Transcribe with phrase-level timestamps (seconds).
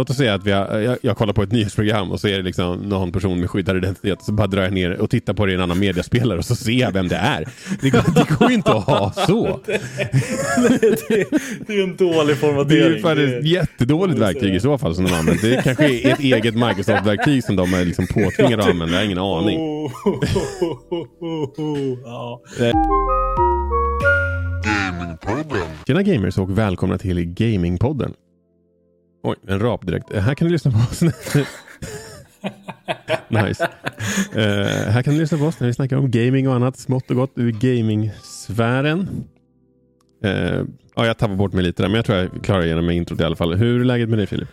[0.00, 2.36] Låt oss säga att vi har, jag, jag kollar på ett nyhetsprogram och så är
[2.36, 4.22] det liksom någon person med skyddad identitet.
[4.22, 6.56] Så bara drar jag ner och tittar på det i en annan mediaspelare och så
[6.56, 7.44] ser jag vem det är.
[7.80, 9.60] Det går, det går inte att ha så.
[9.66, 9.80] det,
[11.66, 13.28] det är en dålig Det är formatering.
[13.28, 15.50] ju ett jättedåligt verktyg i så fall som de använder.
[15.50, 18.94] Det kanske är ett eget Microsoft-verktyg som de är liksom påtvingade att använda.
[18.94, 19.58] Jag har ingen aning.
[19.58, 19.92] Oh,
[22.04, 22.42] ja.
[25.86, 28.14] Tjena gamers och välkomna till Gamingpodden.
[29.22, 30.12] Oj, en rap direkt.
[30.12, 31.02] Eh, här kan du lyssna på oss.
[33.28, 33.68] nice.
[34.36, 34.42] Uh,
[34.90, 37.16] här kan du lyssna på oss när vi snackar om gaming och annat smått och
[37.16, 39.08] gott ur gaming-sfären.
[40.24, 40.62] Eh,
[40.94, 43.20] ja, jag tappar bort mig lite där, men jag tror jag klarar igenom med introt
[43.20, 43.54] i alla fall.
[43.54, 44.48] Hur är läget med dig Filip?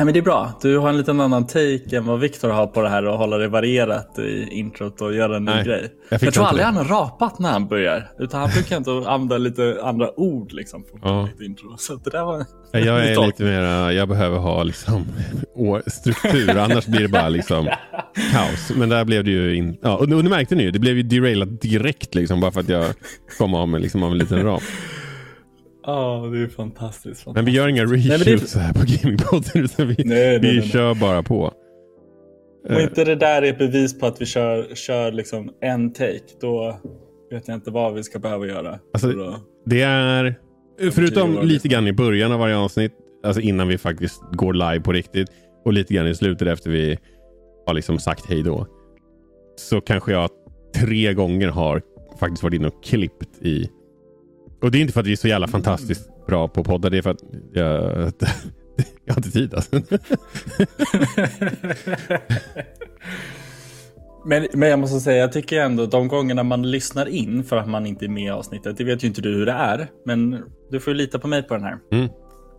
[0.00, 0.52] Nej, men det är bra.
[0.62, 3.38] Du har en liten annan take än vad Viktor har på det här och hålla
[3.38, 5.88] det varierat i introt och göra en ny Nej, grej.
[6.08, 6.66] jag Jag, tror aldrig det.
[6.66, 8.10] han har rapat när han börjar.
[8.18, 10.82] Utan han brukar inte använda lite andra ord liksom.
[10.82, 11.28] På Ja.
[11.44, 11.76] intro.
[11.78, 12.44] Så det där var...
[12.72, 13.26] Jag är Talk.
[13.26, 15.06] lite mer, jag behöver ha liksom
[15.86, 17.64] struktur, annars blir det bara liksom
[18.32, 18.70] kaos.
[18.76, 20.96] Men där blev det ju inte, ja, och, och ni märkte ni ju, det blev
[20.96, 22.84] ju derailat direkt liksom bara för att jag
[23.38, 24.62] kom av med liksom av en liten rap.
[25.82, 27.26] Ja, det är fantastiskt.
[27.34, 30.94] Men vi gör inga reshoots här på Gamingpodden utan vi, Nej, nej, vi nej, kör
[30.94, 31.52] bara på.
[32.68, 36.20] Om inte det där är ett bevis på att vi kör, kör liksom en take,
[36.40, 36.80] då
[37.30, 38.78] vet jag inte vad vi ska behöva göra.
[38.92, 40.34] Alltså, att- Det är,
[40.92, 42.92] förutom lite grann i början av varje avsnitt,
[43.24, 45.28] alltså innan vi faktiskt går live på riktigt
[45.64, 46.98] och lite grann i slutet efter vi
[47.66, 48.66] har liksom sagt hej då.
[49.56, 50.30] Så kanske jag
[50.76, 51.82] tre gånger har
[52.20, 53.68] faktiskt varit inne och klippt i.
[54.60, 56.98] Och det är inte för att vi är så jävla fantastiskt bra på poddar, det
[56.98, 57.22] är för att
[57.52, 57.82] jag,
[59.04, 59.80] jag har inte tid alltså.
[64.24, 67.68] Men, men jag måste säga, jag tycker ändå de gångerna man lyssnar in för att
[67.68, 70.44] man inte är med i avsnittet, det vet ju inte du hur det är, men
[70.70, 71.78] du får ju lita på mig på den här.
[71.92, 72.08] Mm.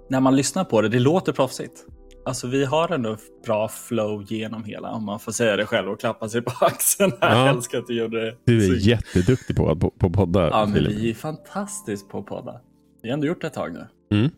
[0.09, 1.85] När man lyssnar på det, det låter proffsigt.
[2.25, 5.99] Alltså vi har ändå bra flow genom hela, om man får säga det själv och
[5.99, 7.11] klappa sig på axeln.
[7.21, 7.37] Ja.
[7.45, 8.35] Jag älskar att du gjorde det.
[8.45, 10.49] Du är Så- jätteduktig på, på, på poddar.
[10.49, 12.61] Ja, men vi är fantastiskt på att podda.
[13.01, 13.87] Vi har ändå gjort det ett tag nu.
[14.17, 14.31] Mm.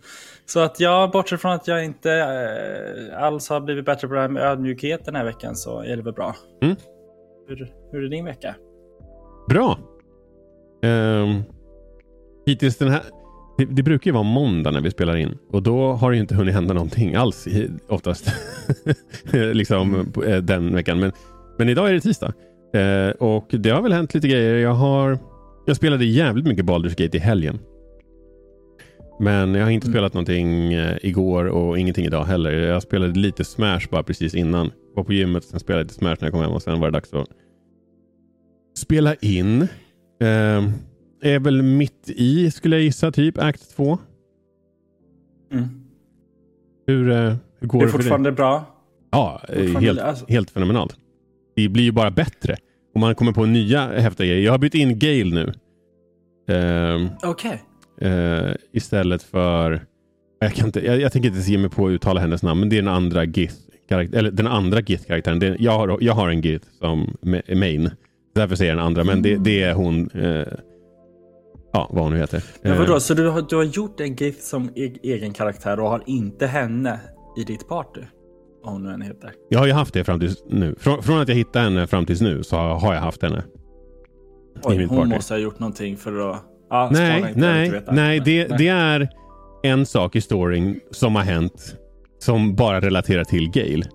[0.46, 2.12] Så att jag, bortsett från att jag inte
[3.12, 5.98] eh, alls har blivit bättre på det här med ödmjukhet den här veckan, så är
[5.98, 6.36] det väl bra.
[6.62, 6.76] Mm.
[7.48, 8.56] Hur, hur är din vecka?
[9.50, 9.78] Bra.
[10.84, 11.44] Um,
[12.46, 13.02] hittills den här...
[13.58, 16.22] Det, det brukar ju vara måndag när vi spelar in och då har det ju
[16.22, 18.32] inte hunnit hända någonting alls i- oftast.
[19.54, 21.00] liksom på- eh, den veckan.
[21.00, 21.12] Men,
[21.58, 22.34] men idag är det tisdag.
[22.74, 24.56] Eh, och det har väl hänt lite grejer.
[24.56, 25.18] Jag har...
[25.66, 27.60] Jag spelade jävligt mycket Baldur's Gate i helgen.
[29.20, 29.94] Men jag har inte Mm.
[29.94, 32.52] spelat någonting eh, igår och ingenting idag heller.
[32.52, 34.72] Jag spelade lite Smash bara precis innan.
[34.96, 36.88] Var på gymmet, sen spelade jag lite Smash när jag kom hem och sen var
[36.88, 37.28] det dags att
[38.78, 39.62] spela in.
[40.22, 40.64] Eh,
[41.24, 43.98] är väl mitt i, skulle jag gissa, typ Act 2.
[45.54, 45.66] Mm.
[46.88, 48.66] Hur, eh, hur går Det det, fortfarande bra.
[49.12, 50.96] Ja, eh, fortfarande- helt, alltså- helt fenomenalt.
[51.56, 52.56] Det blir ju bara bättre.
[52.94, 54.46] Och man kommer på nya häftiga grejer.
[54.46, 55.54] Jag har bytt in Gale nu.
[56.56, 57.64] Ehm, Okej.
[58.02, 59.82] eh, istället för...
[60.40, 62.70] Jag, kan inte, jag, jag tänker inte ge mig på att uttala hennes namn, men
[62.70, 63.56] det är den andra Gith
[63.90, 65.40] karaktär, eller den andra Gith-karaktären.
[65.40, 67.90] Det- Jag har, jag har en Gith som ma- main.
[68.36, 70.10] Därför säger jag den andra, men det, det är hon...
[70.10, 70.48] Eh,
[71.74, 72.44] ja, vad hon nu heter.
[72.62, 75.80] Men Eh, vadå, så du har, du har gjort en GIF som e- egen karaktär
[75.80, 77.00] och har inte henne
[77.38, 78.02] i ditt party?
[78.64, 79.32] Vad hon nu än heter.
[79.50, 80.76] Jag har ju haft det fram tills nu.
[80.80, 83.44] Från, från att jag hittade henne fram tills nu så har, jag haft henne.
[84.64, 85.10] Oj, mitt hon party.
[85.10, 86.44] måste ha gjort någonting för att...
[86.68, 87.92] Spara Nej, nej, veta.
[87.92, 88.58] nej, det, Nej.
[88.58, 89.10] det är
[89.64, 91.76] en sak i storyn som har hänt
[92.20, 93.86] som bara relaterar till Gale.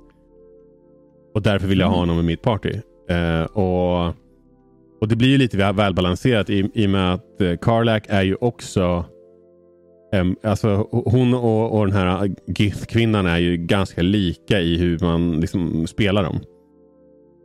[1.35, 2.09] Och därför vill jag ha Mm.
[2.09, 2.73] honom i mitt party.
[3.11, 4.15] Eh, och,
[5.01, 8.23] och det blir ju lite väl- välbalanserat i, i och med att uh, Karlak är
[8.23, 9.05] ju också
[10.13, 15.41] em, alltså hon och, och den här Gith-kvinnan är ju ganska lika i hur man
[15.41, 16.41] liksom spelar dem.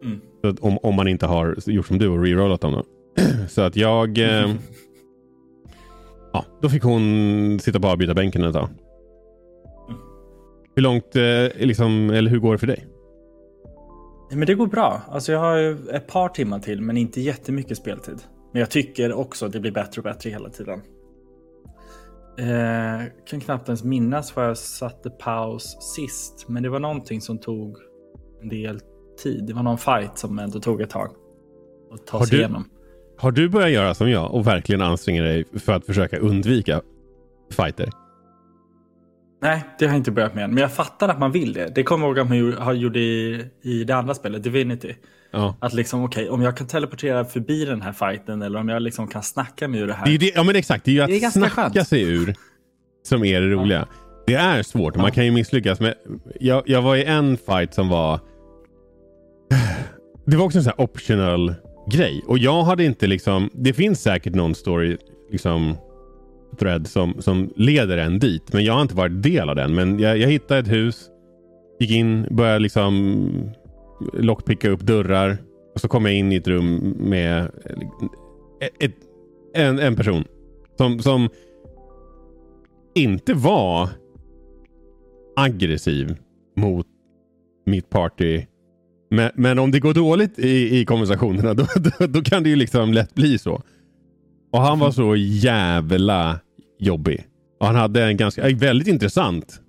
[0.03, 0.21] Mm.
[0.41, 2.73] Så att om, om man inte har gjort som du och rerollat dem.
[2.73, 2.83] Då.
[3.49, 4.17] Så att jag...
[4.17, 4.55] Eh,
[6.33, 8.69] ja, då fick hon sitta på avbyta bänken ett tag.
[10.75, 12.85] Hur långt, eh, liksom, eller hur går det för dig?
[14.35, 15.01] Men det går bra.
[15.09, 18.21] Alltså jag har ju ett par timmar till men inte jättemycket speltid.
[18.51, 20.81] Men jag tycker också att det blir bättre och bättre hela tiden.
[22.37, 26.45] Eh, kan knappt ens minnas var jag satte paus sist.
[26.49, 27.77] Men det var någonting som tog
[28.41, 28.79] en del
[29.23, 29.43] tid.
[29.47, 31.09] Det var någon fight som ändå tog ett tag.
[31.93, 32.69] Att ta Har sig du- igenom.
[33.17, 36.81] Har du börjat göra som jag och verkligen anstränga dig för att försöka undvika
[37.51, 37.89] fighter?
[39.43, 40.53] Nej, det har jag inte börjat med än.
[40.53, 41.71] Men jag fattar att man vill det.
[41.75, 44.95] Det kommer jag ihåg att man har gjort i, i det andra spelet, Divinity.
[45.31, 45.55] Ja.
[45.59, 49.07] Att liksom, okej, om jag kan teleportera förbi den här fighten eller om jag liksom
[49.07, 50.05] kan snacka mig ur det här.
[50.05, 51.87] Det är det, ja men exakt, det är ju att Det är snacka skönt.
[51.87, 52.35] sig ur
[53.03, 53.87] som är det roliga.
[54.27, 54.95] Det är svårt.
[54.95, 55.79] Man kan ju misslyckas.
[55.79, 55.93] Men
[56.39, 58.19] jag, jag var i en fight som var...
[60.25, 61.55] Det var också en sån här optional
[61.91, 62.23] grej.
[62.27, 63.49] Och jag hade inte liksom...
[63.53, 64.97] Det finns säkert någon story
[65.31, 65.77] liksom
[66.53, 68.53] thread som, som leder en dit.
[68.53, 69.75] Men jag har inte varit del av den.
[69.75, 71.09] Men jag, jag hittade ett hus.
[71.79, 73.27] Gick in, började liksom
[74.13, 75.37] lockpicka upp dörrar.
[75.75, 77.43] Och så kom jag in i ett rum med
[78.61, 78.95] ett, ett,
[79.53, 80.23] en, en person.
[80.77, 81.29] Som, som
[82.95, 83.89] inte var
[85.35, 86.15] aggressiv
[86.55, 86.87] mot
[87.65, 88.45] mitt party.
[89.09, 92.55] Men, men om det går dåligt i, i konversationerna då, då, då, kan det ju
[92.55, 93.61] liksom lätt bli så.
[94.53, 96.39] Och han var så jävla
[96.79, 97.27] jobbig.
[97.59, 99.61] Och han hade en ganska väldigt intressant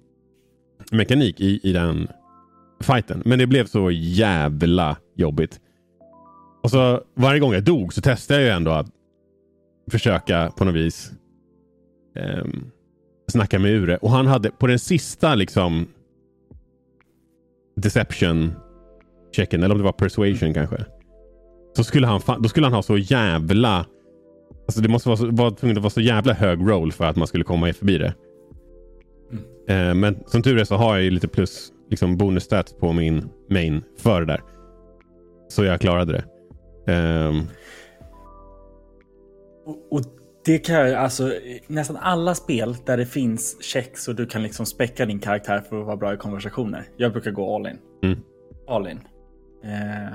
[0.93, 2.09] mekanik i, i den
[2.81, 3.23] fighten.
[3.25, 5.61] Men det blev så jävla jobbigt.
[6.63, 8.87] Och så varje gång jag dog så testade jag ju ändå att
[9.91, 11.13] försöka på något vis
[12.43, 12.71] um,
[13.29, 13.97] snacka mig ur det.
[13.97, 15.87] Och han hade på den sista liksom
[17.77, 18.53] deception
[19.33, 20.85] checken, eller om det var persuasion kanske.
[21.77, 23.87] Så skulle han, då skulle han ha så jävla...
[24.67, 27.17] Alltså det måste vara, så, var tvungen att vara så jävla hög roll för att
[27.17, 28.15] man skulle komma förbi det.
[29.33, 29.89] Mm.
[29.89, 33.29] Eh, men som tur är så har jag lite plus liksom bonus stats på min
[33.51, 34.41] main för det där.
[35.49, 36.25] Så jag klarade det.
[36.93, 37.49] Um...
[39.67, 40.01] Och, och,
[40.45, 41.33] det kan jag, alltså
[41.67, 45.81] nästan alla spel där det finns checks och du kan liksom späcka din karaktär för
[45.81, 46.89] att vara bra i konversationer.
[46.97, 47.79] Jag brukar gå all in.
[48.03, 48.19] Mm.
[48.67, 49.01] All in.
[49.65, 50.13] Eh,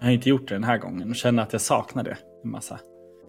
[0.00, 2.50] jag har inte gjort det den här gången och känner att jag saknar det en
[2.50, 2.80] massa.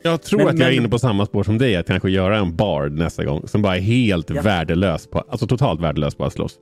[0.01, 1.75] Jag tror men, att jag är inne på samma spår som dig.
[1.75, 4.41] Att kanske göra en bard nästa gång som bara är helt ja.
[4.41, 5.07] värdelös.
[5.07, 6.59] På, alltså totalt värdelös på att slåss.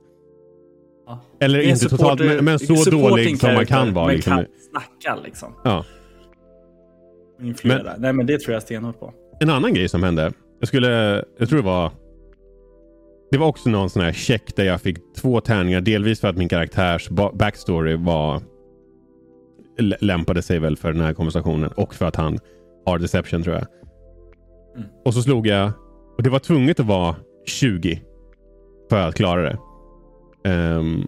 [1.06, 1.20] Ja.
[1.40, 4.06] Eller inte supporter, totalt, men, men så dålig som man kan vara.
[4.06, 4.32] Men liksom.
[4.36, 5.54] kan snacka liksom.
[5.64, 5.84] Ja.
[7.62, 9.12] Men, Nej, men det tror jag stenhårt på.
[9.40, 10.32] En annan grej som hände.
[10.60, 11.90] Jag skulle, jag tror det var
[13.30, 15.80] det var också någon sån här check där jag fick två tärningar.
[15.80, 18.42] Delvis för att min karaktärs backstory var
[20.00, 22.38] lämpade sig väl för den här konversationen och för att han
[22.86, 23.66] har deception tror jag.
[24.76, 24.88] Mm.
[25.04, 25.72] Och så slog jag
[26.16, 27.16] och det var tvunget att vara
[27.46, 28.02] 20
[28.90, 29.58] för att klara det.
[30.50, 31.06] Um,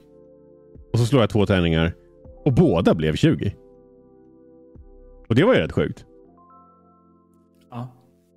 [0.92, 1.94] och så slår jag två tärningar
[2.44, 3.54] och båda blev 20.
[5.28, 6.04] Och det var ju rätt sjukt.
[7.70, 7.88] Ja.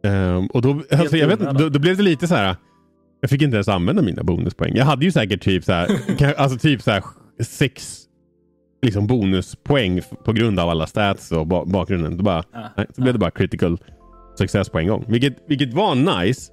[0.10, 2.56] Um, och då, alltså, jag vet, då, då blev det lite så här.
[3.22, 4.76] Jag fick inte ens använda mina bonuspoäng.
[4.76, 5.88] Jag hade ju säkert typ så här,
[6.38, 7.04] alltså typ så här
[7.40, 8.08] sex
[8.82, 12.18] liksom bonuspoäng på grund av alla stats och ba bakgrunden.
[12.18, 13.78] Då, bara, ja, nej, så blev det bara critical
[14.38, 15.06] success på en gång.
[15.08, 16.52] Vilket, vilket var nice.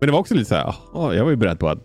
[0.00, 1.84] Men det var också lite så här, oh, jag var ju beredd på att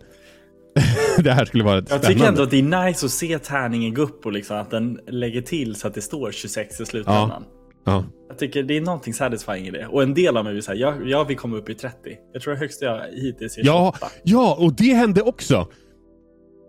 [1.18, 2.06] det här skulle vara spännande.
[2.06, 4.70] Jag tycker ändå att det är nice att se tärningen gå upp och liksom att
[4.70, 7.30] den lägger till så att det står 26 i slutändan.
[7.30, 7.42] Ja.
[7.84, 8.04] Ja.
[8.28, 9.86] Jag tycker det är någonting satisfying i det.
[9.86, 11.96] Och en del av mig vill säga, jag, jag vill komma upp i 30.
[12.32, 13.98] Jag tror det högsta jag hittills är 28.
[14.00, 15.68] Ja, ja, och det hände också.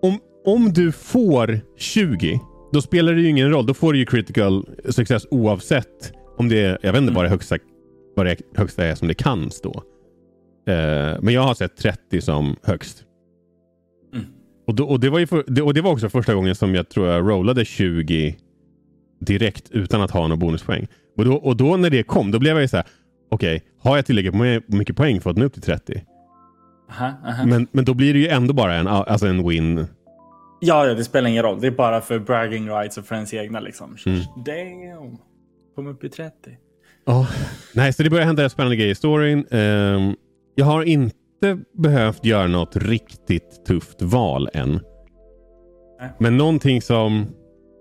[0.01, 2.39] Om, om du får 20,
[2.75, 3.66] då spelar det ju ingen roll.
[3.66, 7.13] Då får du ju critical success oavsett om det är, jag vet inte mm.
[7.13, 7.57] vad, det högsta,
[8.16, 9.83] vad det högsta är som det kan stå.
[10.69, 13.04] Uh, men jag har sett 30 som högst.
[14.13, 14.25] Mm.
[14.68, 16.75] Och, då, och, det var ju för, det, och det var också första gången som
[16.75, 18.36] jag tror jag rollade 20
[19.19, 20.88] direkt utan att ha några bonuspoäng.
[21.18, 22.86] Och då, och då när det kom, då blev jag ju så här.
[23.31, 26.04] Okej, okay, har jag tillräckligt mycket poäng för att nå upp till 30?
[26.92, 27.45] Aha, aha.
[27.45, 29.88] Men, men då blir det ju ändå bara en, alltså en win.
[30.65, 31.62] Ja, ja, det spelar ingen roll.
[31.62, 33.97] Det är bara för bragging rights och för ens egna liksom.
[34.06, 34.19] Mm.
[34.45, 35.18] Damn!
[35.75, 36.33] Kom upp i 30.
[37.06, 37.31] Oh.
[37.73, 39.45] Nej, så det börjar hända spännande grejer i storyn.
[39.51, 40.16] Um,
[40.56, 44.80] jag har inte behövt göra något riktigt tufft val än.
[45.99, 46.09] Nej.
[46.19, 47.28] Men någonting som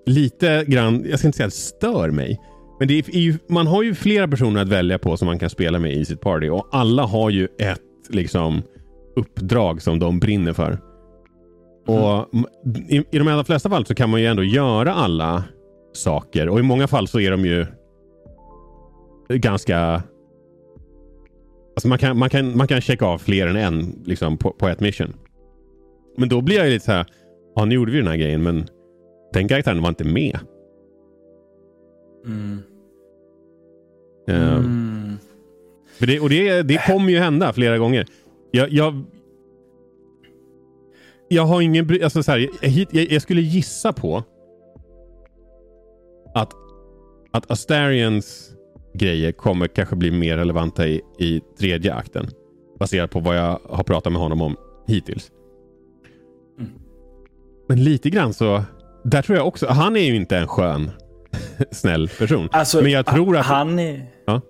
[0.07, 2.41] lite grann, jag ska inte säga stör mig.
[2.79, 5.51] Men det är ju, man har ju flera personer att välja på som man kan
[5.51, 7.81] spela med i sitt party och alla har ju ett
[8.11, 8.63] liksom
[9.17, 10.79] uppdrag som de brinner för.
[11.89, 12.01] Mm.
[12.01, 12.29] Och
[12.89, 15.45] i, i, de allra flesta fall så kan man ju ändå göra alla
[15.93, 17.67] saker och i många fall så är de ju
[19.29, 20.03] ganska
[21.77, 24.69] Alltså man, kan, man, kan, man kan checka av fler än en liksom, på, på
[24.69, 25.15] ett mission.
[26.17, 27.07] Men då blir jag lite så här.
[27.55, 28.67] Ja, nu gjorde vi den här grejen, men
[29.33, 30.39] den karaktären var inte med.
[32.27, 32.59] Mm.
[34.31, 35.19] Uh, mm.
[35.99, 38.07] Det, och det, det kommer ju hända flera gånger.
[38.51, 39.05] Jag, jag,
[41.35, 42.03] jag har ingen...
[42.05, 44.23] Alltså så här, jag, jag, skulle gissa på
[46.35, 46.53] att,
[47.33, 48.51] att Astarians
[48.95, 52.29] grejer kommer kanske bli mer relevanta i, i tredje akten.
[52.79, 55.31] Baserat på vad jag har pratat med honom om hittills.
[56.59, 56.73] Mm.
[57.69, 58.63] Men lite grann så
[59.05, 60.91] där tror jag också, han är ju inte en skön,
[61.71, 62.49] snäll person.
[62.53, 63.47] Alltså, men jag tror att...
[63.47, 64.41] Han är, ja?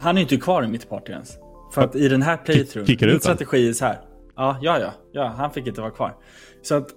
[0.00, 1.38] han är inte kvar i mitt party ens.
[1.74, 4.07] För att i den här playthroughen, min strategi är så här.
[4.38, 6.16] Ja, ja, ja, ja, han fick inte vara kvar.
[6.62, 6.88] Så att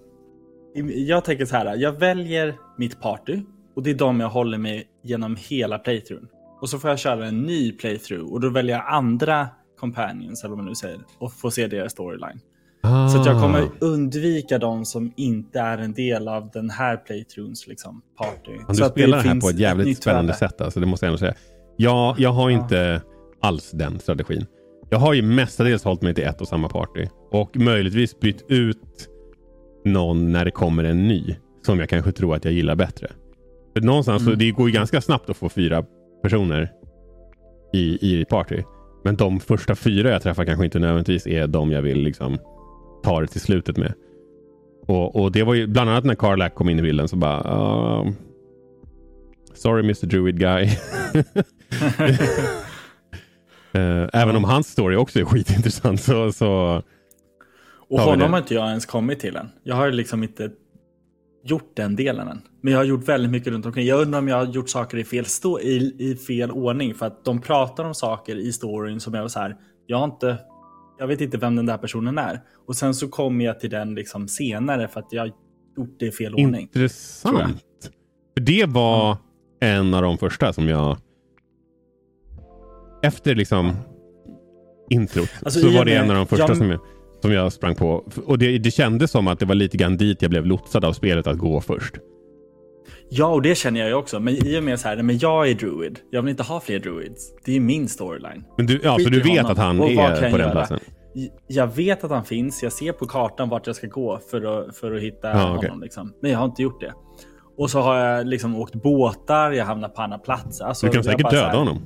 [0.95, 3.41] jag tänker så här, jag väljer mitt party
[3.75, 6.27] och det är de jag håller med genom hela playthroughen.
[6.61, 9.47] Och så får jag köra en ny playthrough och då väljer jag andra
[9.79, 12.39] companions, eller vad man nu säger, och får se deras storyline.
[12.83, 13.07] Ah.
[13.07, 18.01] Så jag kommer undvika de som inte är en del av den här playthroughs liksom,
[18.17, 18.51] party.
[18.67, 21.17] du så spelar det här på ett jävligt spännande sätt, alltså, det måste jag ändå
[21.17, 21.35] säga.
[21.77, 23.47] Ja, jag har inte ja.
[23.47, 24.45] alls den strategin.
[24.89, 27.07] Jag har ju mestadels hållit mig till ett och samma party.
[27.31, 29.09] Och möjligtvis bytt ut
[29.85, 31.35] någon när det kommer en ny.
[31.65, 33.07] Som jag kanske tror att jag gillar bättre.
[33.73, 34.33] För någonstans mm.
[34.33, 35.85] så det går ju ganska snabbt att få fyra
[36.23, 36.71] personer
[37.73, 38.63] i, i party.
[39.03, 42.37] Men de första fyra jag träffar kanske inte nödvändigtvis är de jag vill liksom
[43.03, 43.93] ta det till slutet med.
[44.87, 48.01] Och, och det var ju bland annat när Carlack kom in i bilden så bara
[48.01, 48.11] uh,
[49.53, 50.63] Sorry Mr Druid guy.
[50.63, 50.69] uh,
[54.13, 56.83] även om hans story också är skitintressant så, så
[57.91, 59.49] och honom har inte jag ens kommit till än.
[59.63, 60.51] Jag har liksom inte
[61.43, 62.41] gjort den delen än.
[62.61, 63.85] Men jag har gjort väldigt mycket runt omkring.
[63.85, 66.93] Jag undrar om jag har gjort saker i fel, stå, i, i fel ordning.
[66.95, 69.57] För att de pratar om saker i storyn som jag var så här.
[69.87, 70.37] Jag har inte
[71.01, 72.41] jag vet inte vem den där personen är.
[72.67, 75.31] Och sen så kommer jag till den liksom senare för att jag har
[75.77, 76.61] gjort det i fel ordning.
[76.61, 77.63] Intressant.
[78.33, 79.17] För det var
[79.61, 79.87] mm.
[79.87, 80.97] en av de första som jag...
[83.03, 83.73] Efter liksom
[84.89, 86.57] introt alltså, så var det en av de första jag...
[86.57, 86.79] som, jag,
[87.21, 88.05] som jag sprang på.
[88.25, 90.93] Och det, det kändes som att det var lite grann dit jag blev lotsad av
[90.93, 91.95] spelet att gå först.
[93.09, 94.19] Ja, och det känner jag ju också.
[94.19, 95.99] Men i och med så här, men jag är druid.
[96.11, 97.33] Jag vill inte ha fler druids.
[97.45, 98.43] Det är min storyline.
[98.57, 100.51] Men du, ja, så du vet att han är på den göra?
[100.51, 100.79] platsen?
[101.47, 102.63] Jag vet att han finns.
[102.63, 105.69] Jag ser på kartan vart jag ska gå för att, för att hitta ja, okay.
[105.69, 105.83] honom.
[105.83, 106.13] Liksom.
[106.21, 106.93] Men jag har inte gjort det.
[107.57, 110.65] Och så har jag liksom åkt båtar, jag hamnar på andra platser.
[110.65, 111.57] Alltså, du kan säkert döda här...
[111.57, 111.79] honom.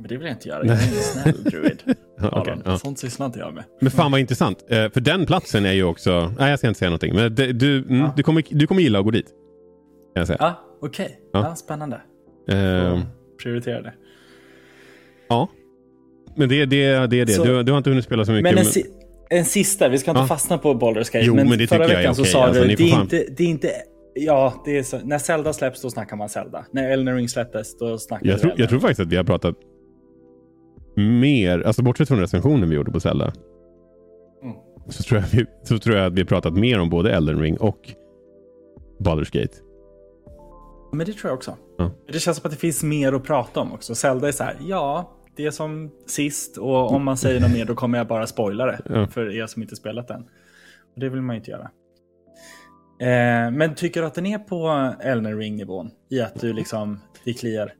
[0.00, 0.66] Men det vill jag inte göra.
[0.66, 1.82] Jag är en snäll druid.
[2.32, 2.78] okay, ja.
[2.78, 3.64] Sånt sysslar inte jag med.
[3.80, 4.64] Men fan vad intressant.
[4.68, 6.32] Eh, för den platsen är ju också...
[6.38, 7.14] Nej, jag ska inte säga någonting.
[7.14, 8.12] Men det, du, mm, ja.
[8.16, 9.26] du, kommer, du kommer gilla att gå dit.
[9.26, 10.36] Kan jag säga.
[10.40, 11.04] Ja, okej.
[11.04, 11.16] Okay.
[11.32, 11.48] Ja.
[11.48, 11.54] ja.
[11.54, 12.00] spännande.
[12.52, 13.00] Uh,
[13.42, 13.92] prioritera det.
[15.28, 15.48] Ja.
[16.36, 17.32] Men det, det, det är det.
[17.32, 18.54] Så, du, du, har inte hunnit spela så mycket.
[18.54, 18.84] Men en, si
[19.30, 19.88] en sista.
[19.88, 21.20] Vi ska inte fastna på Baldur's Gate.
[21.22, 22.74] Jo, men, men det förra veckan så sa alltså, du...
[22.74, 23.70] Det är, inte, det är inte
[24.14, 24.98] Ja, det är så.
[25.04, 26.66] när Zelda släpps då snackar man Zelda.
[26.70, 29.54] När Elden Ring släpptes då snackar jag tror, jag tror faktiskt att vi har pratat
[31.00, 33.32] mer, alltså bortsett från recensionen vi gjorde på Zelda.
[34.42, 34.56] Mm.
[34.88, 37.40] Så, tror jag vi, så tror jag att vi har pratat mer om både Elden
[37.40, 37.78] Ring och
[38.98, 39.56] Baldur's Gate.
[40.92, 41.56] Men det tror jag också.
[41.78, 41.90] Ja.
[42.12, 43.94] Det känns som att det finns mer att prata om också.
[43.94, 47.64] Zelda är så här, ja, det är som sist och om man säger något mer
[47.64, 49.06] då kommer jag bara spoila det ja.
[49.06, 50.20] för er som inte spelat den.
[50.94, 51.70] Och det vill man ju inte göra.
[53.00, 55.90] Eh, men tycker du att den är på Elden Ring-nivån?
[56.10, 57.72] I att du liksom, det kliar?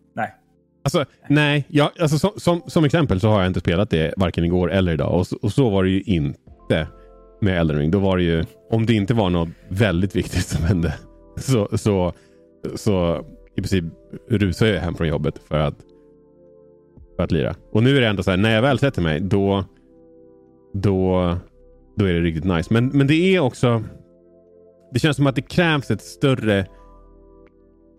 [0.82, 4.44] Alltså, nej, jag, alltså, som, som, som, exempel så har jag inte spelat det varken
[4.44, 5.20] igår eller idag.
[5.20, 6.88] Och, och så var det ju inte
[7.40, 7.90] med Elden Ring.
[7.90, 10.94] Då var det ju, om det inte var något väldigt viktigt som hände,
[11.36, 12.12] så, så,
[12.74, 13.24] så
[13.56, 13.84] i princip
[14.28, 15.74] rusade jag hem från jobbet för att,
[17.16, 17.54] för att lira.
[17.72, 19.64] Och nu är det ändå så här, när jag väl sätter mig, då,
[20.74, 21.36] då,
[21.96, 22.72] då är det riktigt nice.
[22.72, 23.84] Men, men det är också,
[24.92, 26.66] det känns som att det krävs ett större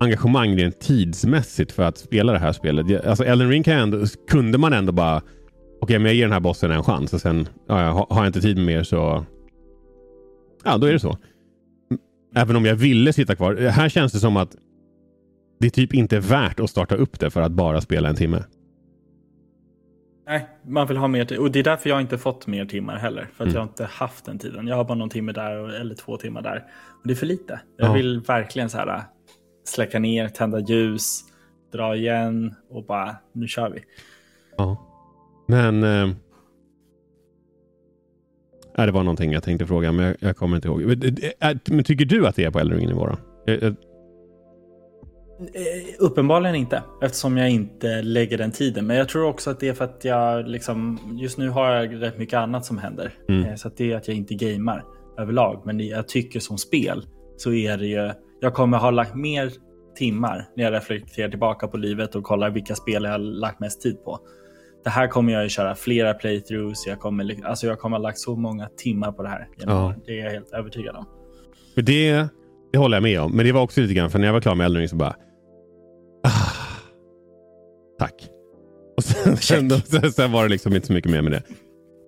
[0.02, 3.06] engagemang rent tidsmässigt för att spela det här spelet.
[3.06, 5.28] Alltså Elden Ring kan ändå, kunde man ändå bara okej,
[5.82, 8.42] okay, men jag ger den här bossen en chans och sen ja, har jag inte
[8.42, 9.26] tid med mer så
[10.64, 11.18] ja, då är det så.
[12.36, 13.56] Även om jag ville sitta kvar.
[13.56, 14.56] Här känns det som att
[15.60, 18.44] det typ inte är värt att starta upp det för att bara spela en timme.
[20.28, 21.38] Nej, man vill ha mer tid.
[21.38, 23.28] Och det är därför jag inte fått mer timmar heller.
[23.34, 23.56] För att mm.
[23.56, 24.68] jag inte haft den tiden.
[24.68, 26.64] Jag har bara någon timme där eller två timmar där.
[27.02, 27.60] Och det är för lite.
[27.78, 27.94] Jag ja.
[27.94, 29.04] vill verkligen så här
[29.64, 31.24] släcka ner, tända ljus,
[31.72, 33.84] dra igen och bara nu kör vi.
[34.58, 34.88] Ja.
[35.48, 35.84] Men...
[35.84, 36.16] Eh,
[38.76, 40.82] det var någonting jag tänkte fråga men jag, jag kommer inte ihåg.
[40.82, 43.18] Men, men, tycker du att det är på Elden nivå då?
[43.46, 43.76] Jag,
[45.42, 48.88] Eh, uppenbarligen inte, eftersom jag inte lägger den tiden.
[48.88, 52.02] Men jag tror också att det är för att jag liksom, just nu har jag
[52.02, 53.14] rätt mycket annat som händer.
[53.30, 53.46] Mm.
[53.46, 54.84] Eh, så det är att jag inte gamer
[55.18, 55.62] överlag.
[55.66, 57.06] Men jag tycker som spel
[57.38, 58.12] så är det ju,
[58.42, 59.52] jag kommer ha lagt mer
[59.96, 63.82] timmar när jag reflekterar tillbaka på livet och kollar vilka spel jag har lagt mest
[63.82, 64.20] tid på.
[64.84, 66.88] Det här kommer jag ju köra flera playthroughs.
[66.88, 69.48] Jag kommer, alltså jag kommer ha lagt så många timmar på det här.
[69.58, 69.94] Ja.
[70.06, 71.06] Det är jag helt övertygad om.
[71.76, 72.28] För det,
[72.72, 73.36] det håller jag med om.
[73.36, 75.16] Men det var också lite grann, för när jag var klar med Elden så bara
[76.24, 76.52] Ah,
[78.00, 78.30] tack.
[78.98, 81.44] Och sen, sen, sen, var det liksom inte så mycket mer med det.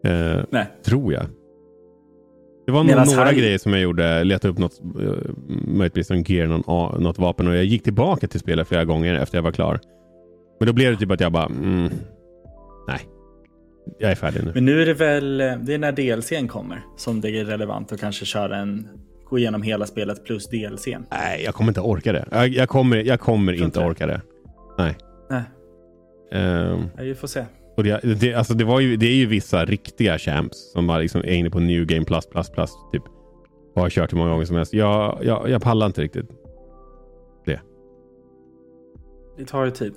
[0.09, 0.67] Eh, Nej.
[0.85, 1.25] Tror jag.
[2.65, 3.33] Det var nog några här...
[3.33, 4.23] grejer som jag gjorde.
[4.23, 5.13] Letade upp något, uh,
[5.67, 7.47] möjligtvis en gear, någon, något vapen.
[7.47, 9.79] Och jag gick tillbaka till spelet flera gånger efter jag var klar.
[10.59, 11.89] Men då blev det typ att jag bara, mm,
[12.87, 12.99] nej.
[13.99, 14.51] Jag är färdig nu.
[14.53, 17.99] Men nu är det väl, det är när DLCn kommer som det är relevant att
[17.99, 18.87] kanske köra en,
[19.29, 21.05] gå igenom hela spelet plus DLCn.
[21.11, 22.25] Nej, jag kommer inte orka det.
[22.31, 24.21] Jag, jag kommer, jag kommer inte orka det.
[24.77, 24.97] Nej.
[25.29, 25.43] Nej,
[26.33, 27.45] Ehm, ja, vi får se.
[27.77, 30.97] Och det, det, alltså det, var ju, det är ju vissa riktiga champs som bara
[30.97, 33.03] liksom är inne på new game plus plus plus typ.
[33.75, 34.73] Och har kört hur många gånger som helst.
[34.73, 36.29] Jag, jag, jag pallar inte riktigt.
[39.37, 39.93] Det tar ju tid.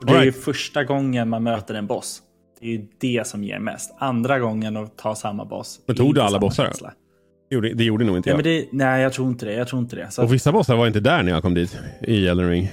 [0.00, 0.44] Och det All är ju right.
[0.44, 2.22] första gången man möter en boss.
[2.60, 3.94] Det är ju det som ger mest.
[3.98, 5.80] Andra gången att ta samma boss.
[5.86, 6.72] Men det tog du alla bossar.
[7.48, 8.44] Det gjorde, det gjorde nog inte Nej, jag.
[8.44, 9.52] det, nej, jag tror inte det.
[9.52, 10.10] Jag tror inte det.
[10.10, 12.70] Så Och vissa bossar var inte där när jag kom dit i Elden Ring.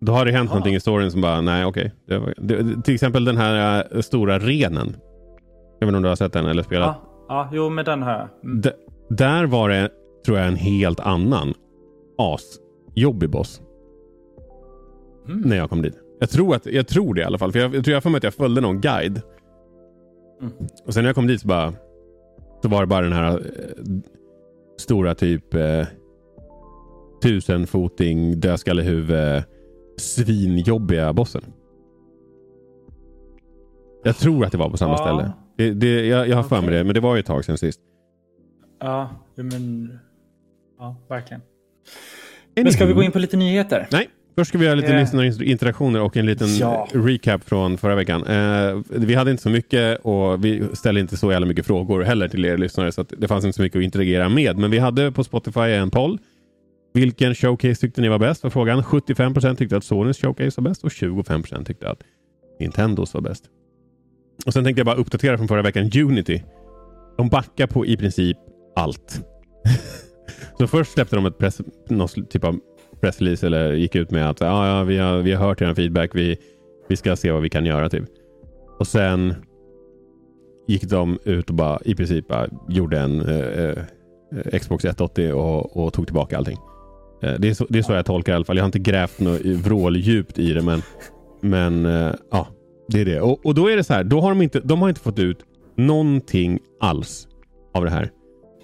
[0.00, 0.54] Då har det hänt Aha.
[0.54, 1.92] någonting i storyn som bara, nej okej.
[2.06, 4.96] Det det- Till exempel den här äh, stora renen.
[5.78, 6.96] Jag vet inte om du har sett den eller spelat.
[7.02, 8.28] ja, ja, jo, men den jag.
[8.44, 8.60] Mm.
[8.60, 8.72] D-
[9.10, 9.90] där var det,
[10.26, 11.54] tror jag, en helt annan
[12.18, 13.62] asjobbig boss.
[15.28, 15.40] Mm.
[15.40, 15.94] När jag kom dit.
[16.20, 17.52] Jag tror, att, jag tror det i alla fall.
[17.52, 19.22] För jag, jag tror jag för mig att jag följde någon guide.
[20.40, 20.52] Mm.
[20.86, 21.72] Och sen när jag kom dit så bara...
[22.62, 23.38] Så var det bara den här eh,
[24.78, 25.86] stora typ eh,
[27.22, 29.42] tusenfoting, dödskallehuvud,
[29.96, 31.42] svinjobbiga bossen.
[34.04, 34.98] Jag tror att det var på samma Ja.
[34.98, 35.32] ställe.
[35.56, 37.58] Det, det, jag, jag har för mig det, men det var ju ett tag sedan
[37.58, 37.80] sist.
[38.80, 39.98] Ja, men...
[40.78, 41.40] Ja, verkligen.
[42.54, 43.88] Men ska vi gå in på lite nyheter?
[43.92, 45.00] Nej, först ska vi göra lite Eh.
[45.00, 46.88] lyssnarinteraktioner och en liten Ja.
[46.92, 48.26] recap från förra veckan.
[48.26, 52.28] Eh, vi hade inte så mycket och vi ställde inte så jävla mycket frågor heller
[52.28, 54.58] till er lyssnare så att det fanns inte så mycket att interagera med.
[54.58, 56.18] Men vi hade på Spotify en poll.
[56.96, 58.42] Vilken showcase tyckte ni var bäst?
[58.42, 58.82] var frågan.
[58.82, 62.02] 75% tyckte att Sonys showcase var bäst och 25% tyckte att
[62.60, 63.44] Nintendos var bäst.
[64.46, 65.90] Och sen tänkte jag bara uppdatera från förra veckan.
[65.94, 66.42] Unity.
[67.16, 68.36] De backar på i princip
[68.76, 69.20] allt.
[70.58, 72.58] så först släppte de ett press, någon typ av
[73.00, 76.10] pressrelease eller gick ut med att ah, ja, vi, har, vi har hört er feedback.
[76.14, 76.36] Vi,
[76.88, 77.88] vi ska se vad vi kan göra.
[77.88, 78.04] Typ.
[78.78, 79.34] Och sen
[80.68, 83.68] gick de ut och bara i princip bara gjorde en eh,
[84.52, 86.58] eh, Xbox 180 och, och tog tillbaka allting.
[87.22, 88.56] Eh, det, är så, det är så jag tolkar det i alla fall.
[88.56, 90.82] Jag har inte grävt något vråldjupt i det men,
[91.40, 92.48] men eh, ja,
[92.88, 93.20] det är det.
[93.20, 95.18] Och, och då är det så här, då har de, inte, de har inte fått
[95.18, 95.38] ut
[95.76, 97.28] någonting alls
[97.74, 98.10] av det här.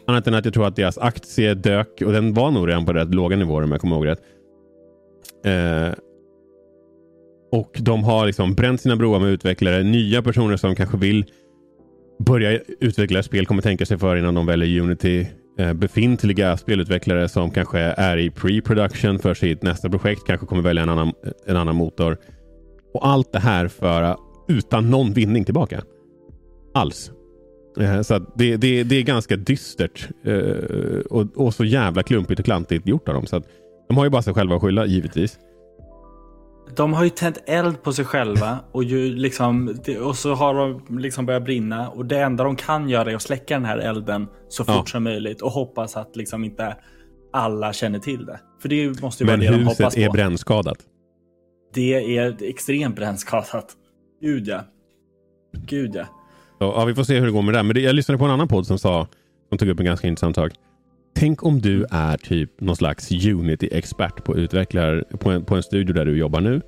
[0.07, 2.93] Annat än att jag tror att deras aktie dök och den var nog redan på
[2.93, 4.21] rätt låga nivåer om jag kommer ihåg rätt.
[5.45, 5.95] Eh,
[7.53, 9.83] och de har liksom bränt sina broar med utvecklare.
[9.83, 11.25] Nya personer som kanske vill
[12.19, 15.27] börja utveckla spel kommer tänka sig för innan de väljer Unity.
[15.59, 20.83] Eh, befintliga spelutvecklare som kanske är i pre-production för sitt nästa projekt kanske kommer välja
[20.83, 21.13] en annan,
[21.47, 22.19] en annan motor.
[22.95, 24.17] Och allt det här för
[24.49, 25.83] utan någon vinning tillbaka.
[26.75, 27.11] Alls.
[27.81, 32.41] Eh, så att det, det, det är ganska dystert eh, och, och så jävla klumpigt
[32.41, 33.27] och klantigt gjort av dem.
[33.27, 33.47] Så att
[33.89, 35.39] de har ju bara sig själva att skylla givetvis.
[36.77, 40.99] De har ju tänt eld på sig själva och, ju liksom, och så har de
[40.99, 41.89] liksom börjat brinna.
[41.89, 44.85] Och det enda de kan göra är att släcka den här elden så fort Ja.
[44.87, 46.77] som möjligt och hoppas att liksom inte
[47.33, 48.41] alla känner till det.
[48.63, 50.13] För det måste ju Men vara det de hoppas huset är på.
[50.13, 50.79] brännskadat.
[51.75, 53.67] Det är extremt brännskadat.
[54.21, 54.61] Gud ja.
[55.67, 56.05] Gud ja.
[56.61, 57.63] Ja, vi får se hur det går med det.
[57.63, 59.07] Men det, jag lyssnade på en annan podd som sa,
[59.49, 60.53] som tog upp en ganska intressant sak.
[61.15, 65.95] Tänk om du är typ någon slags Unity-expert på utvecklar på en, på en studio
[65.95, 66.61] där du jobbar nu.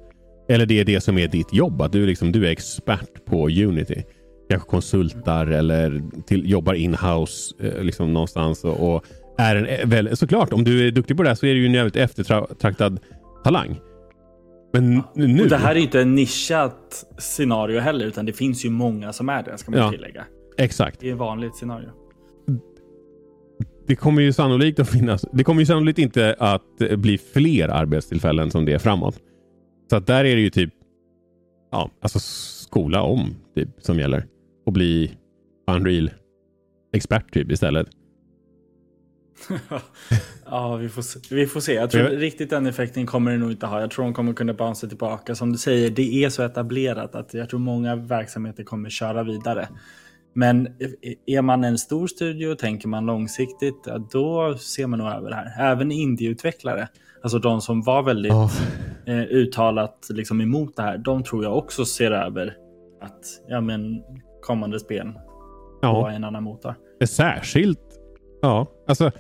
[0.49, 3.49] Eller det är det som är ditt jobb, att du, liksom, du är expert på
[3.49, 4.03] Unity.
[4.51, 8.65] Kanske konsultar eller till, jobbar in-house eh, liksom någonstans.
[8.65, 9.05] Och, och
[9.39, 11.61] är en, eh, väl, såklart, om du är duktig på det här så är du
[11.61, 13.01] ju en jävligt eftertraktad
[13.45, 13.81] talang.
[14.73, 15.43] Men nu...
[15.43, 19.13] Och det här är ju inte en nischat scenario heller, utan det finns ju många
[19.13, 19.91] som är det, ska man Ja.
[19.91, 20.25] tillägga.
[20.59, 21.01] Exakt.
[21.01, 21.89] Det är ett vanligt scenario.
[23.87, 25.25] Det kommer ju sannolikt att finnas.
[25.33, 29.19] Det kommer ju sannolikt inte att eh, bli fler arbetstillfällen som det är framåt.
[29.91, 30.75] Så att där är det ju typ
[31.73, 34.27] ja, alltså skola om typ, som gäller.
[34.67, 35.13] Och bli
[35.71, 36.11] Unreal
[36.93, 37.87] expert typ istället.
[40.45, 41.35] ja, vi får, se.
[41.35, 41.75] vi får se.
[41.75, 43.81] Jag tror Jag- riktigt den effekten kommer det nog inte ha.
[43.81, 45.35] Jag tror de kommer kunna bounce tillbaka.
[45.35, 49.69] Som du säger, det är så etablerat att jag tror många verksamheter kommer köra vidare.
[50.35, 50.69] Men
[51.27, 55.37] är man en stor studio och tänker man långsiktigt, då ser man nog över det
[55.37, 55.73] här.
[55.73, 56.89] Även indieutvecklare,
[57.23, 58.33] alltså de som var väldigt
[59.07, 62.57] eh, uttalat liksom emot det här, de tror jag också ser över
[63.01, 64.03] att ja, men,
[64.43, 65.13] kommande spel
[65.83, 65.93] Ja.
[65.93, 66.75] var en annan motor.
[67.07, 67.81] Särskilt,
[68.43, 69.11] ja, alltså.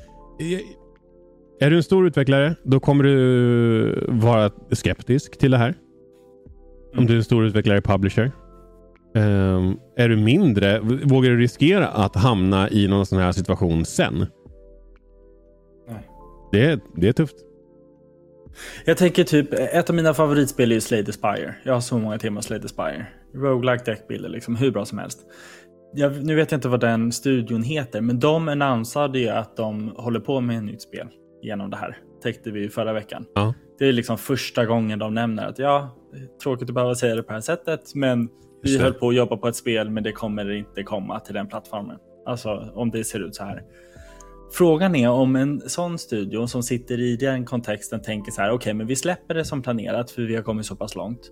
[1.60, 5.74] Är du en stor utvecklare, då kommer du vara skeptisk till det här.
[6.92, 7.06] Om Mm.
[7.06, 8.32] du är en stor utvecklare i publisher.
[9.14, 14.26] Ehm, är du mindre, vågar du riskera att hamna i någon sån här situation sen?
[15.88, 16.08] Nej.
[16.52, 17.36] Det är, det är tufft.
[18.84, 21.54] Jag tänker typ, ett av mina favoritspel är ju Slay the Spire.
[21.64, 23.06] Jag har så många timmar Slay the Spire.
[23.34, 25.18] Roguelike deckbilder, liksom hur bra som helst.
[25.94, 29.92] Jag, nu vet jag inte vad den studion heter, men de annonsade ju att de
[29.96, 31.08] håller på med ett nytt spel
[31.42, 31.98] genom det här.
[32.22, 33.26] Täckte vi förra veckan.
[33.34, 33.54] Ja.
[33.78, 35.96] Det är liksom första gången de nämner att ja,
[36.42, 38.28] tråkigt att behöva säga det på det här sättet, men
[38.64, 41.48] vi höll på att jobba på ett spel, men det kommer inte komma till den
[41.48, 41.96] plattformen.
[42.26, 43.62] Alltså om det ser ut så här.
[44.52, 48.74] Frågan är om en sån studio som sitter i den kontexten tänker så här, okej,
[48.74, 51.30] men vi släpper det som planerat för vi har kommit så pass långt.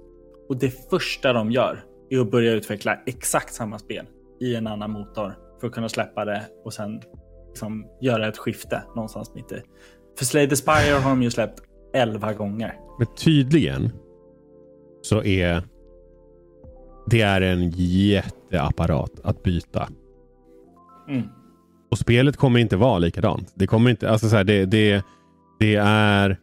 [0.49, 4.07] Och det första de gör är att börja utveckla exakt samma spel
[4.41, 7.01] i en annan motor för att kunna släppa det och sen
[7.49, 9.63] liksom göra ett skifte någonstans mitt i.
[10.19, 11.63] För Slay the Spire har de ju släppt
[11.95, 12.75] 11 gånger.
[12.99, 13.91] Men tydligen
[15.03, 15.63] så är
[17.07, 19.89] det är en jätteapparat att byta.
[21.09, 21.23] Mm.
[21.91, 23.53] Och spelet kommer inte vara likadant.
[23.55, 25.05] Det kommer inte, alltså så här, det, det,
[25.59, 26.39] det är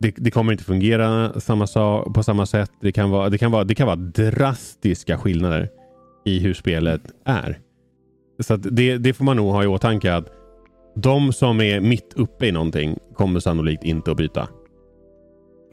[0.00, 2.70] det, det kommer inte fungera samma sak, på samma sätt.
[2.80, 5.68] Det kan, vara, det, kan vara, det kan vara drastiska skillnader
[6.24, 7.58] i hur spelet är.
[8.38, 10.28] Så det, det får man nog ha i åtanke att
[10.96, 14.48] de som är mitt uppe i någonting kommer sannolikt inte att byta.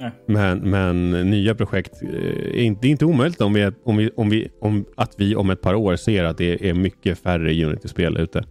[0.02, 0.12] Nej.
[0.26, 4.10] Men, men nya projekt, eh, är inte, det är inte omöjligt om vi, om vi,
[4.16, 7.66] om vi, om, att vi om ett par år ser att det är mycket färre
[7.66, 8.44] Unity-spel ute.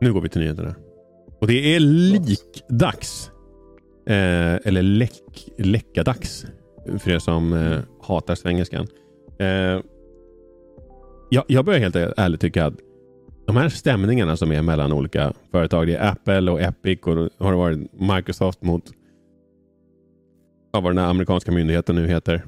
[0.00, 0.74] Nu går vi till nyheterna.
[1.40, 3.30] Och det är likdags.
[4.06, 6.46] Eh, eller läck, läckadags.
[6.98, 8.86] För er som eh, hatar svengelskan.
[9.38, 9.80] Eh,
[11.30, 12.74] jag, jag börjar helt ärligt tycka att
[13.46, 15.86] de här stämningarna som är mellan olika företag.
[15.86, 18.92] Det är Apple och Epic och har det varit Microsoft mot
[20.72, 22.44] vad den här amerikanska myndigheten nu heter.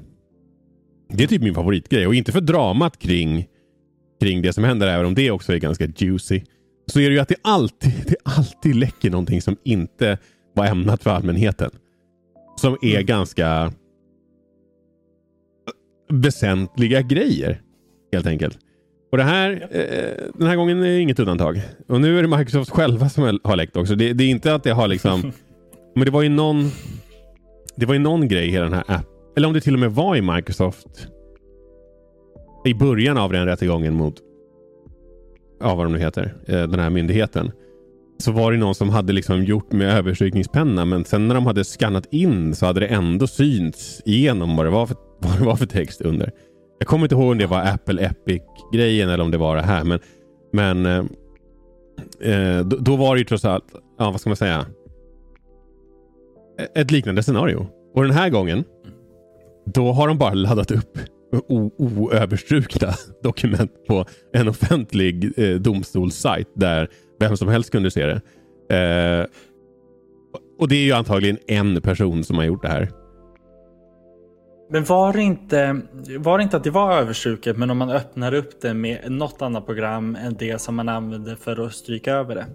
[1.09, 3.47] Det är typ min favoritgrej och inte för dramat kring,
[4.21, 6.41] kring det som händer, även om det också är ganska juicy.
[6.85, 10.17] Så är det ju att det alltid, det alltid läcker någonting som inte
[10.55, 11.71] var ämnat för allmänheten.
[12.57, 13.73] Som är ganska
[16.09, 17.61] väsentliga grejer
[18.13, 18.59] helt enkelt.
[19.11, 21.61] Och det här, eh, den här gången är inget undantag.
[21.87, 23.95] Och nu är det Microsoft själva som har läckt också.
[23.95, 25.21] Det, det är inte att det har liksom...
[25.95, 26.71] men det var ju någon...
[27.75, 29.05] Det var ju någon grej i den här app.
[29.37, 31.07] Eller om det till och med var i Microsoft.
[32.65, 34.15] I början av den rättegången mot...
[35.59, 36.35] Ja, vad de nu heter.
[36.47, 37.51] Eh, den här myndigheten.
[38.17, 40.85] Så var det någon som hade liksom gjort med överstrykningspenna.
[40.85, 44.69] Men sen när de hade skannat in så hade det ändå synts igenom vad det
[44.69, 46.31] var för, vad det var för text under.
[46.79, 49.83] Jag kommer inte ihåg om det var Apple Epic-grejen eller om det var det här.
[49.83, 49.99] Men,
[50.53, 51.05] men eh,
[52.31, 53.65] eh då, då var det ju trots allt,
[53.97, 54.65] ja vad ska man säga?
[56.75, 57.67] Ett liknande scenario.
[57.95, 58.63] Och den här gången,
[59.65, 60.97] då har de bara laddat upp
[61.77, 66.87] oöverstrukna dokument på en offentlig eh, domstolssajt där
[67.19, 68.21] vem som helst kunde se det.
[68.75, 69.25] Eh,
[70.59, 72.89] och det är ju antagligen en person som har gjort det här.
[74.71, 75.81] Men var det, inte,
[76.19, 79.41] var det inte att det var överstruket, men om man öppnar upp det med något
[79.41, 82.45] annat program än det som man använder för att stryka över det.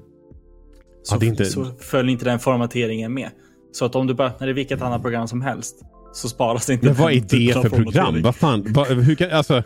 [1.02, 3.30] Så, Ja, det inte- så följer inte den formateringen med.
[3.72, 5.76] Så att om du bara öppnar i vilket annat program som helst
[6.12, 8.22] så sparas inte Men vad är det för program?
[8.22, 8.66] Vad fan?
[8.68, 9.62] Vad, hur kan, alltså,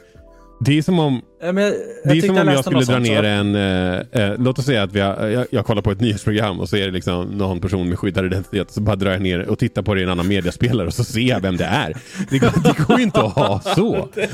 [0.61, 1.73] det är som om Ja, men jag,
[2.05, 3.55] Det är som om jag skulle dra ner en...
[3.55, 6.69] Eh, eh, låt oss säga att vi har, jag, jag kollar på ett nyhetsprogram och
[6.69, 8.71] så är det liksom någon person med skyddad identitet.
[8.71, 11.05] Så bara drar jag ner och tittar på det i en annan mediaspelare och så
[11.05, 11.97] ser jag vem det är.
[12.31, 14.09] Det går, det går ju inte att ha så.
[14.15, 14.29] det,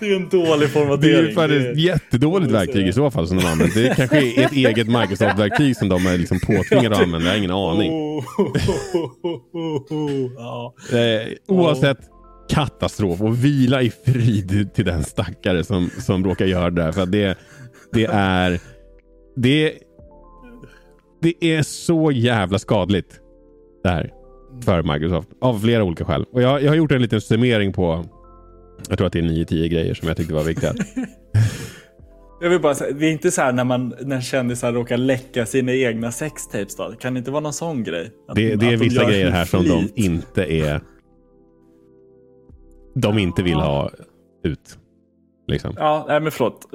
[0.00, 1.34] det är ju en dålig Det är formatering.
[1.34, 3.82] fan ett jättedåligt verktyg i så fall som de använder.
[3.82, 7.26] Det kanske är ett eget Microsoft-verktyg som de är liksom påtvingade att använda.
[7.26, 7.92] Jag har ingen aning.
[10.36, 10.74] ja.
[10.92, 11.98] Eh, oavsett
[12.48, 16.92] katastrof och vila i frid till den stackare som, som råkar göra det här.
[16.92, 17.38] För det,
[17.92, 18.60] det är...
[19.36, 19.72] Det,
[21.22, 23.20] det är så jävla skadligt
[23.82, 24.10] det här
[24.64, 25.28] för Microsoft.
[25.40, 26.24] Av flera olika skäl.
[26.32, 28.04] Och jag, jag har gjort en liten summering på
[28.88, 30.74] jag tror att det är 9-10 grejer som jag tyckte var viktiga.
[32.40, 35.46] Jag vill bara säga, det är inte så här när, man, när kändisar råkar läcka
[35.46, 36.94] sina egna sextapes då?
[37.00, 38.10] Kan det inte vara någon sån grej?
[38.28, 40.80] Att- Det, det är de vissa grejer här som de inte är...
[42.94, 43.90] De inte vill ha
[44.44, 44.78] ut.
[45.48, 45.74] Liksom.
[45.76, 46.66] Ja, nej, men förlåt.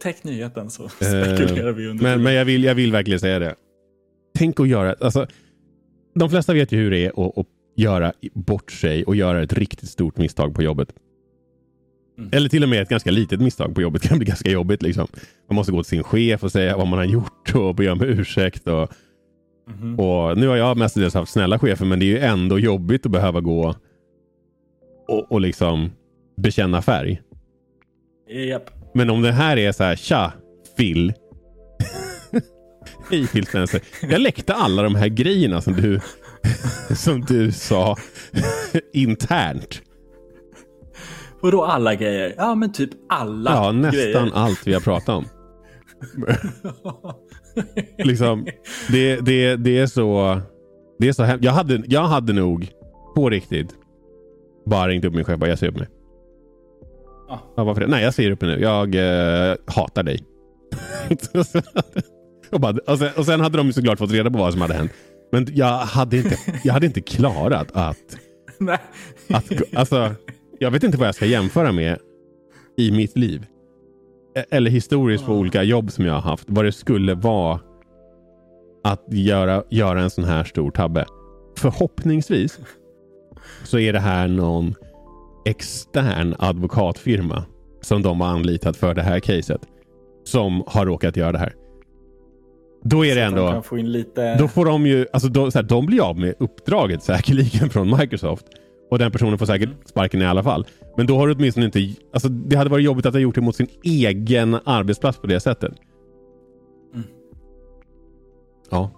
[0.00, 3.54] Täck nyheten så spekulerar vi under Men, men jag, vill, jag vill verkligen säga det.
[4.38, 4.94] Tänk att göra...
[5.00, 5.26] Alltså,
[6.14, 9.52] de flesta vet ju hur det är att, att göra bort sig och göra ett
[9.52, 10.92] riktigt stort misstag på jobbet.
[12.18, 12.30] Mm.
[12.32, 14.82] Eller till och med ett ganska litet misstag på jobbet kan bli ganska jobbigt.
[14.82, 15.06] Liksom.
[15.48, 18.02] Man måste gå till sin chef och säga vad man har gjort och be om
[18.02, 18.68] ursäkt.
[18.68, 18.92] Och,
[19.70, 20.00] Mhm.
[20.00, 23.12] och nu har jag mestadels haft snälla chefer men det är ju ändå jobbigt att
[23.12, 23.74] behöva gå
[25.10, 25.90] och, och liksom
[26.36, 27.20] bekänna färg.
[28.48, 28.70] Japp.
[28.94, 30.32] Men om det här är så här, tja,
[30.76, 31.12] Phil.
[33.10, 33.80] Hej Phil Spencer.
[34.02, 36.00] Jag läckte alla de här grejerna som du,
[36.96, 37.96] som du sa
[38.92, 39.82] internt.
[41.42, 42.34] Vadå alla grejer?
[42.36, 44.30] Ja men typ alla Ja, nästan grejer.
[44.34, 45.24] allt vi har pratat om.
[47.98, 48.46] liksom,
[48.88, 50.40] det, det, det är så...
[50.98, 52.68] Det är så hem- jag, hade, jag hade nog
[53.14, 53.74] på riktigt
[54.70, 55.88] bara ringt upp min chef och bara, jag säger upp mig.
[57.28, 57.40] Ja.
[57.56, 57.86] Ja, varför det?
[57.86, 58.62] Nej, jag säger upp mig nu.
[58.62, 60.24] Jag eh, hatar dig.
[62.50, 64.74] och, bara, och, sen, och sen hade de såklart fått reda på vad som hade
[64.74, 64.92] hänt.
[65.32, 67.96] Men jag hade inte, jag hade inte klarat att...
[69.30, 70.14] Att alltså,
[70.58, 71.98] jag vet inte vad jag ska jämföra med
[72.76, 73.46] i mitt liv.
[74.36, 76.44] E- Eller historiskt på olika jobb som jag har haft.
[76.46, 77.60] Vad det skulle vara
[78.84, 81.06] att göra, göra en sån här stor tabbe.
[81.58, 82.58] Förhoppningsvis
[83.64, 84.74] så är det här någon
[85.44, 87.44] extern advokatfirma
[87.82, 89.60] som de har anlitat för det här caset.
[90.24, 91.54] Som har råkat göra det här.
[92.84, 93.62] Då är det Så att de ändå...
[93.62, 94.34] få lite...
[94.38, 97.96] Då får de ju, alltså då, så här, de blir av med uppdraget säkerligen från
[97.98, 98.44] Microsoft.
[98.90, 100.66] Och den personen får säkert sparken i alla fall.
[100.96, 103.40] Men då har du åtminstone inte, alltså det hade varit jobbigt att ha gjort det
[103.40, 105.72] mot sin egen arbetsplats på det sättet.
[106.94, 107.06] Mm.
[108.70, 108.90] Ja.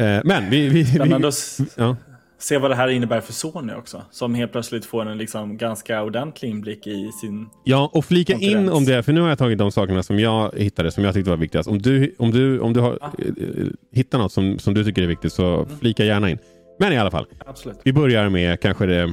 [0.00, 0.68] Eh, men vi...
[0.68, 1.96] vi, vi s- ja.
[2.40, 4.02] Se vad det här innebär för Sony också.
[4.10, 7.48] Som helt plötsligt får en liksom ganska ordentlig inblick i sin...
[7.64, 8.70] ja, och flika in Konkurrens.
[8.72, 11.30] om det, för nu har jag tagit de sakerna som jag hittade som jag tyckte
[11.30, 11.68] var viktigast.
[11.68, 13.10] Om du, om du, om du har Ja.
[13.18, 16.38] eh, eh, hittat något som, som du tycker är viktigt så flika gärna in.
[16.78, 17.26] Men i alla fall.
[17.46, 17.78] Absolut.
[17.84, 19.12] Vi börjar med kanske det...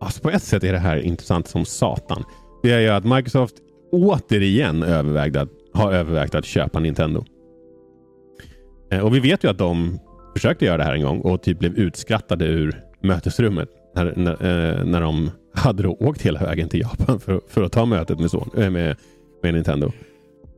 [0.00, 2.24] Alltså på ett sätt är det här intressant som satan.
[2.62, 3.54] Det är ju att Microsoft
[3.92, 7.24] återigen övervägde att, har övervägt att köpa Nintendo.
[8.90, 9.98] Eh, Och vi vet ju att de
[10.32, 14.84] försökte göra det här en gång och typ blev utskrattade ur mötesrummet när, när, eh,
[14.84, 18.30] när de hade då åkt hela vägen till Japan för, för att ta mötet med,
[18.30, 18.96] son, eh, med,
[19.42, 19.86] med Nintendo.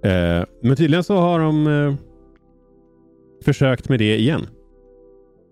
[0.04, 1.94] Eh, men tydligen så har de eh,
[3.44, 4.46] försökt med det igen.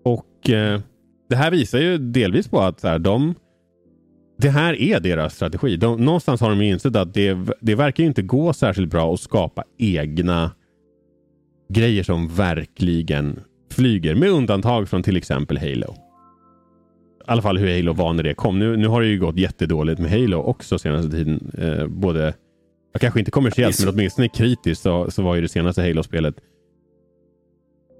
[0.05, 0.81] Och eh,
[1.29, 3.35] det här visar ju delvis på att så här, de
[4.37, 5.77] det här är deras strategi.
[5.77, 9.19] De, någonstans har de ju insett att det, det verkar inte gå särskilt bra att
[9.19, 10.51] skapa egna
[11.69, 13.39] grejer som verkligen
[13.73, 14.15] flyger.
[14.15, 15.93] Med undantag från till exempel Halo.
[15.93, 18.59] I alla fall hur Halo var när det kom.
[18.59, 21.51] Nu, nu har det ju gått jättedåligt med Halo också senaste tiden.
[21.57, 22.33] Eh, både,
[22.99, 26.35] kanske inte kommersiellt, men åtminstone kritiskt så, så var ju det senaste Halo-spelet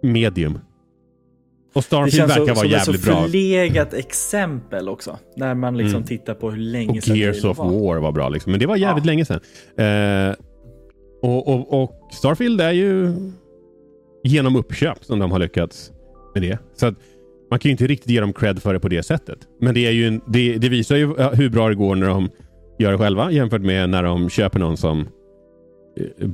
[0.03, 0.53] medium.
[0.55, 3.21] Och Det Starfield känns verkar vara som ett så jävligt bra.
[3.23, 5.17] förlegat exempel också.
[5.35, 6.07] När man liksom Mm.
[6.07, 7.65] tittar på hur länge Och sedan Gears of var.
[7.71, 8.29] War var bra.
[8.29, 8.51] Liksom.
[8.51, 9.11] Men det var jävligt Ja.
[9.11, 9.39] länge sedan.
[9.77, 10.35] Eh,
[11.21, 13.13] och, och, och Starfield är ju
[14.23, 15.91] genom uppköp som de har lyckats
[16.33, 16.57] med det.
[16.73, 16.95] Så att
[17.49, 19.39] man kan ju inte riktigt ge dem cred för det på det sättet.
[19.59, 22.29] Men det, är ju, det, det visar ju hur bra det går när de
[22.79, 25.07] gör det själva jämfört med när de köper någon som
[25.97, 26.29] eh,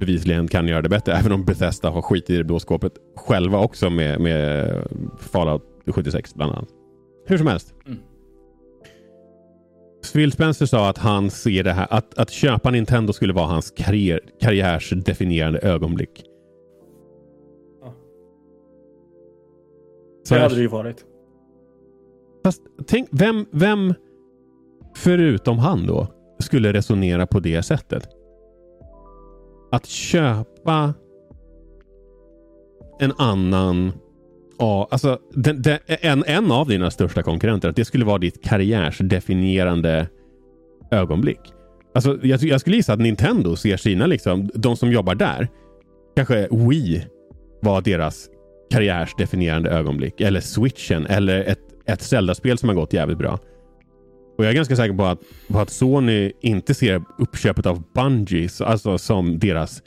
[0.00, 1.12] bevisligen kan göra det bättre.
[1.12, 4.70] Även om Bethesda har skit i det blå skåpet själva också med, med
[5.18, 6.68] Fallout 76 bland annat.
[7.26, 7.74] Hur som helst.
[7.86, 7.98] Mm.
[10.12, 13.70] Phil Spencer sa att han ser det här, att, att köpa Nintendo skulle vara hans
[13.76, 16.24] karriär, karriärsdefinierande ögonblick.
[20.24, 21.04] Så Det hade det ju varit.
[22.44, 23.94] Fast tänk, vem, vem
[24.96, 26.08] förutom han då
[26.38, 28.08] skulle resonera på det sättet?
[29.72, 30.94] Att köpa
[33.00, 33.92] en annan
[34.58, 38.44] Ja, alltså den, den, en, en av dina största konkurrenter, att det skulle vara ditt
[38.44, 40.08] karriärsdefinierande
[40.90, 41.40] ögonblick.
[41.94, 45.48] Alltså, jag, jag skulle gissa att Nintendo ser sina, liksom, de som jobbar där,
[46.16, 47.06] kanske Wii
[47.62, 48.28] var deras
[48.70, 50.20] karriärsdefinierande ögonblick.
[50.20, 53.38] Eller switchen, eller ett, ett Zelda-spel som har gått jävligt bra.
[54.38, 58.48] Och jag är ganska säker på att, på att Sony inte ser uppköpet av Bungie
[58.60, 59.82] alltså som deras...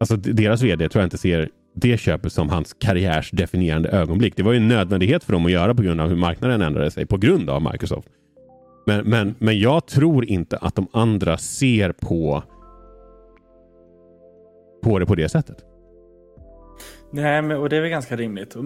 [0.00, 4.36] Alltså deras vd tror jag inte ser det köpet som hans karriärsdefinierande ögonblick.
[4.36, 6.90] Det var ju en nödvändighet för dem att göra på grund av hur marknaden ändrade
[6.90, 8.08] sig på grund av Microsoft.
[8.86, 12.42] Men, men, men jag tror inte att de andra ser på,
[14.82, 15.69] på det på det sättet.
[17.10, 18.56] Nej, men, och det är väl ganska rimligt.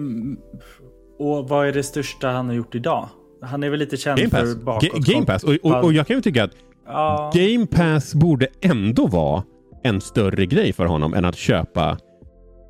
[1.19, 3.09] Och, vad är det största han har gjort idag?
[3.41, 4.39] Han är väl lite känd Game Pass.
[4.53, 4.83] för bakåt.
[4.89, 5.43] Ga- Game Pass.
[5.43, 6.51] Och, och, och jag kan ju tycka att
[6.87, 9.43] Ja, Game Pass borde ändå vara
[9.83, 11.97] en större grej för honom än att köpa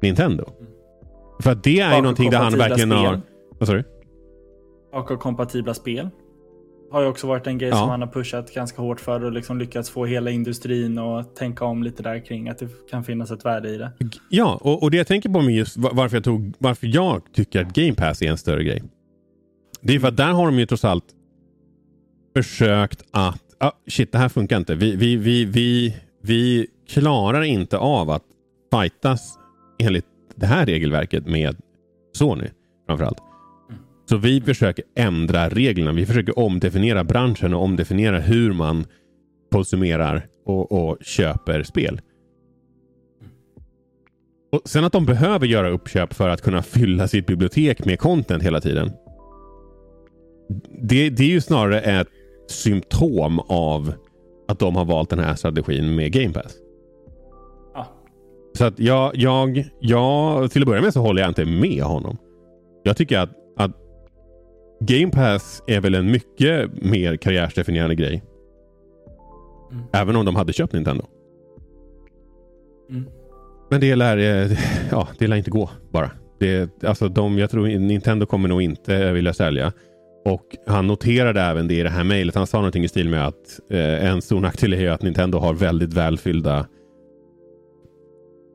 [0.02, 0.46] Nintendo.
[1.44, 3.08] För att det är ju någonting där han verkligen har...
[3.08, 3.22] spel.
[3.60, 3.84] Vad sa du?
[4.92, 6.10] Bakåtkompatibla spel.
[6.96, 7.76] Har ju också varit en grej Ja.
[7.78, 11.66] som han har pushat ganska hårt för och liksom lyckats få hela industrin att tänka
[11.66, 13.92] om lite där kring att det kan finnas ett värde i det.
[14.30, 17.22] Ja, och, och det jag tänker på med just va- varför jag, tog, varför jag
[17.34, 18.84] tycker att Game Pass är en större grej.
[19.82, 21.06] Det är för att där har de ju trots allt
[22.36, 23.42] försökt att...
[23.58, 24.76] Ah, shit, det här funkar inte.
[24.76, 28.24] Vi, vi, vi, vi, vi klarar inte av att
[28.74, 29.38] fightas
[29.80, 30.06] enligt
[30.36, 31.56] det här regelverket med
[32.18, 32.48] Sony
[32.88, 33.18] framförallt.
[34.10, 35.92] Så vi försöker ändra reglerna.
[35.92, 38.86] Vi försöker omdefiniera branschen och omdefiniera hur man
[39.52, 42.02] konsumerar och, och köper spel.
[44.52, 48.44] Och Sen att de behöver göra uppköp för att kunna fylla sitt bibliotek med content
[48.44, 48.92] hela tiden.
[50.82, 52.08] Det, det är ju snarare ett
[52.48, 53.94] symptom av
[54.48, 56.58] att de har valt den här strategin med Game Pass.
[57.74, 57.88] Ja.
[58.58, 62.18] Så att jag, jag, jag, till att börja med så håller jag inte med honom.
[62.84, 63.36] Jag tycker att, att
[64.80, 68.24] Game Pass är väl en mycket mer karriärsdefinierande grej.
[69.72, 69.84] Mm.
[69.94, 71.06] Även om de hade köpt Nintendo.
[72.90, 73.06] Mm.
[73.70, 74.58] Men det lär, eh,
[74.92, 76.12] ja, det lär inte gå bara.
[76.40, 79.74] Det, alltså de, jag tror Nintendo kommer nog inte vilja sälja.
[80.26, 82.36] Och Han noterade även det i det här mejlet.
[82.36, 85.54] Han sa någonting i stil med att eh, en stor nackdel är att Nintendo har
[85.54, 86.68] väldigt välfyllda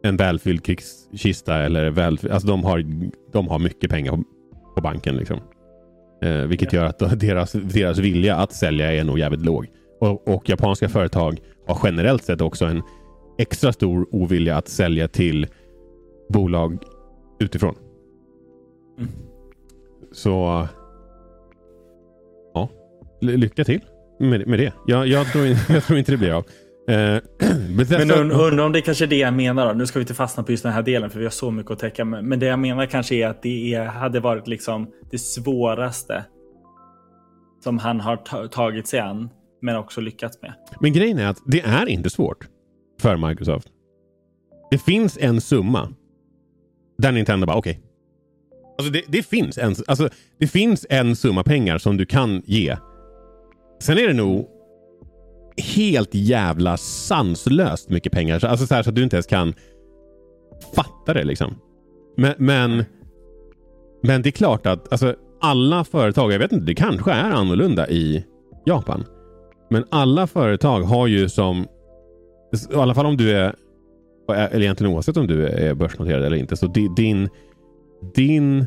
[0.03, 2.85] en välfylld krigskista eller väl, alltså de har,
[3.33, 4.25] de har mycket pengar på,
[4.75, 5.17] på banken.
[5.17, 5.41] Liksom.
[6.23, 9.67] Eh, vilket gör att deras, deras vilja att sälja är nog jävligt låg.
[10.01, 12.83] Och, och japanska företag har generellt sett också en
[13.39, 15.47] extra stor ovilja att sälja till
[16.29, 16.79] bolag
[17.41, 17.75] utifrån.
[18.99, 19.11] Mm.
[20.13, 20.67] Så
[22.55, 22.69] ja,
[23.21, 23.81] lycka till
[24.19, 24.73] med, med det.
[24.87, 26.45] Jag, jag, tror, jag tror inte det blir av.
[26.91, 27.21] Eh,
[27.69, 29.73] Bethesda- Men und- undrar om det kanske är det jag menar då.
[29.73, 31.71] Nu ska vi inte fastna på just den här delen för vi har så mycket
[31.73, 32.05] att täcka.
[32.05, 36.25] Men det jag menar kanske är att det är, hade varit liksom det svåraste
[37.65, 39.29] som han har ta- tagit sig an
[39.63, 40.53] men också lyckats med.
[40.81, 42.49] Men grejen är att det är inte svårt
[43.01, 43.69] för Microsoft.
[44.71, 45.89] Det finns en summa
[46.99, 47.81] där Nintendo bara okej.
[48.79, 52.77] Alltså det, det, finns en, alltså det finns en summa pengar som du kan ge.
[53.83, 54.49] Sen är det nog
[55.61, 58.39] helt jävla sanslöst mycket pengar.
[58.39, 59.55] Så- Alltså så, här, så att du inte ens kan
[60.75, 61.55] fatta det liksom.
[62.17, 62.85] Men, men,
[64.03, 67.89] men det är klart att alltså, alla företag, jag vet inte, det kanske är annorlunda
[67.89, 68.25] i
[68.67, 69.05] Japan.
[69.71, 71.67] Men alla företag har ju som,
[72.73, 73.55] i alla fall om du är,
[74.29, 77.29] eller egentligen oavsett om du är börsnoterad eller inte, så din,
[78.15, 78.67] din,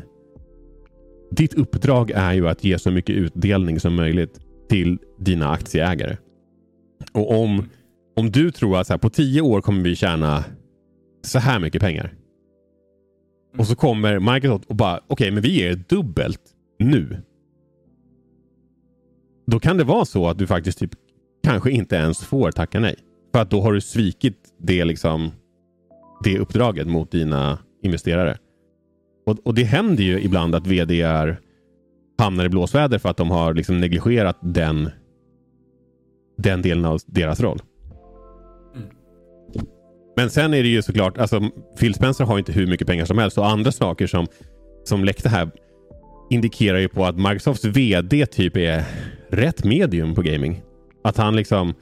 [1.30, 6.16] ditt uppdrag är ju att ge så mycket utdelning som möjligt till dina aktieägare.
[7.12, 7.68] Och om,
[8.16, 10.44] om du tror att så här, på tio år kommer vi tjäna
[11.22, 12.14] så här mycket pengar.
[13.58, 16.40] Och så kommer Microsoft och bara, okej, men vi ger dubbelt
[16.78, 17.22] nu.
[19.46, 20.90] Då kan det vara så att du faktiskt typ
[21.44, 22.94] kanske inte ens får tacka nej.
[23.32, 25.30] För att då har du svikit det, liksom,
[26.24, 28.38] det uppdraget mot dina investerare.
[29.26, 31.04] Och, och det händer ju ibland att vd
[32.18, 34.90] hamnar i blåsväder för att de har liksom negligerat den,
[36.36, 37.62] den delen av deras roll.
[40.16, 41.40] Men sen är det ju såklart, alltså
[41.78, 44.26] Phil Spencer har ju inte hur mycket pengar som helst och andra saker som,
[44.84, 45.50] som läckte här
[46.30, 48.84] indikerar ju på att Microsofts VD typ är
[49.30, 50.62] rätt medium på gaming.
[51.04, 51.74] Att han liksom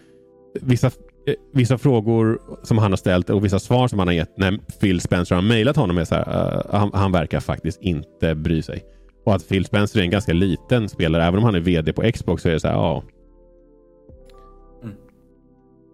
[0.60, 4.38] vissa, eh, vissa frågor som han har ställt och vissa svar som han har gett
[4.38, 8.34] när Phil Spencer har mejlat honom är så här, uh, han, han verkar faktiskt inte
[8.34, 8.82] bry sig.
[9.24, 12.12] Och att Phil Spencer är en ganska liten spelare, även om han är VD på
[12.12, 13.02] Xbox så är det så här, ja.
[13.06, 13.21] uh,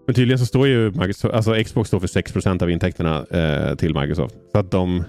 [0.09, 3.95] men tydligen så står ju Microsoft, alltså Xbox står för 6% av intäkterna eh, till
[3.95, 4.35] Microsoft.
[4.53, 5.05] Så att de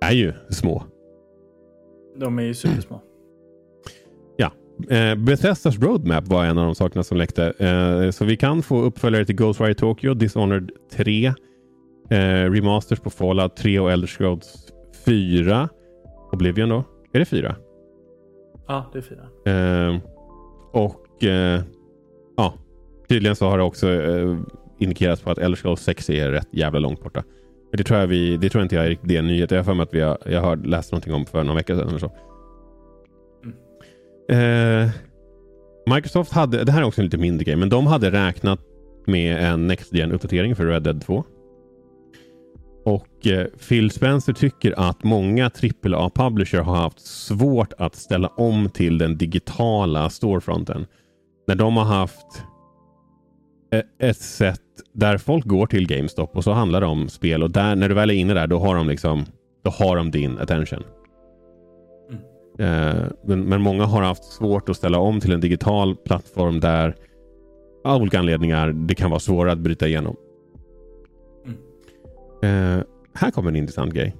[0.00, 0.84] är ju små.
[2.20, 3.00] De är ju supersmå.
[4.90, 7.44] Eh, Bethesdas roadmap var en av de sakerna som läckte.
[7.58, 11.26] Eh, så vi kan få uppföljare till Ghostwire Tokyo, Dishonored 3,
[12.10, 12.16] eh,
[12.50, 14.72] remasters på Fallout 3 och Elder Scrolls
[15.04, 15.68] 4.
[16.32, 16.84] Oblivion då?
[17.12, 17.56] Är det 4?
[18.68, 19.22] Ja, det är fyra.
[19.46, 20.00] Eh,
[20.72, 21.62] och eh, ja,
[23.08, 24.36] tydligen så har det också eh,
[24.78, 27.24] indikerats på att Elder Scrolls 6 är rätt jävla långt borta.
[27.70, 29.50] Men det tror jag, vi, det tror jag inte jag är riktigt en nyhet.
[29.50, 31.76] Jag har för mig att vi har, jag har läst någonting om för någon vecka
[31.76, 32.12] sedan eller så.
[34.34, 34.88] Eh,
[35.94, 38.60] Microsoft hade, det här är också en lite mindre grej, men de hade räknat
[39.06, 41.24] med en Next gen uppdatering för Red Dead 2.
[42.84, 48.98] Och eh, Phil Spencer tycker att många AAA-publisher har haft svårt att ställa om till
[48.98, 50.86] den digitala storefronten.
[51.46, 52.44] När de har haft
[53.98, 54.60] ett sätt
[54.92, 57.94] där folk går till GameStop och så handlar det om spel och där, när du
[57.94, 59.24] väl är inne där då har de liksom
[59.64, 60.82] då har de din attention.
[62.58, 66.94] Eh, men, men många har haft svårt att ställa om till en digital plattform där
[67.84, 70.16] av olika anledningar det kan vara svårare att bryta igenom.
[72.42, 72.78] Eh,
[73.14, 74.16] här kommer en intressant grej.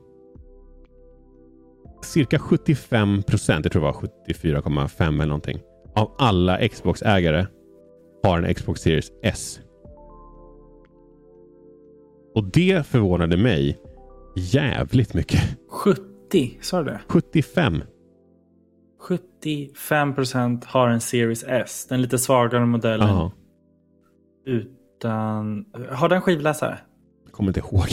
[2.02, 5.58] Cirka 75 procent, jag tror det var 74,5 eller någonting,
[5.94, 7.46] av alla Xbox-ägare
[8.22, 9.60] har en Xbox Series S.
[12.34, 13.78] Och det förvånade mig
[14.36, 15.40] jävligt mycket.
[15.68, 17.00] 70, sa du det?
[17.08, 17.82] 75.
[19.00, 21.86] 75% har en Series S.
[21.88, 23.08] Den lite svagare modellen.
[23.08, 23.32] Ja.
[24.46, 25.64] Utan...
[25.90, 26.78] Har den skivläsare?
[27.24, 27.86] Jag kommer inte ihåg.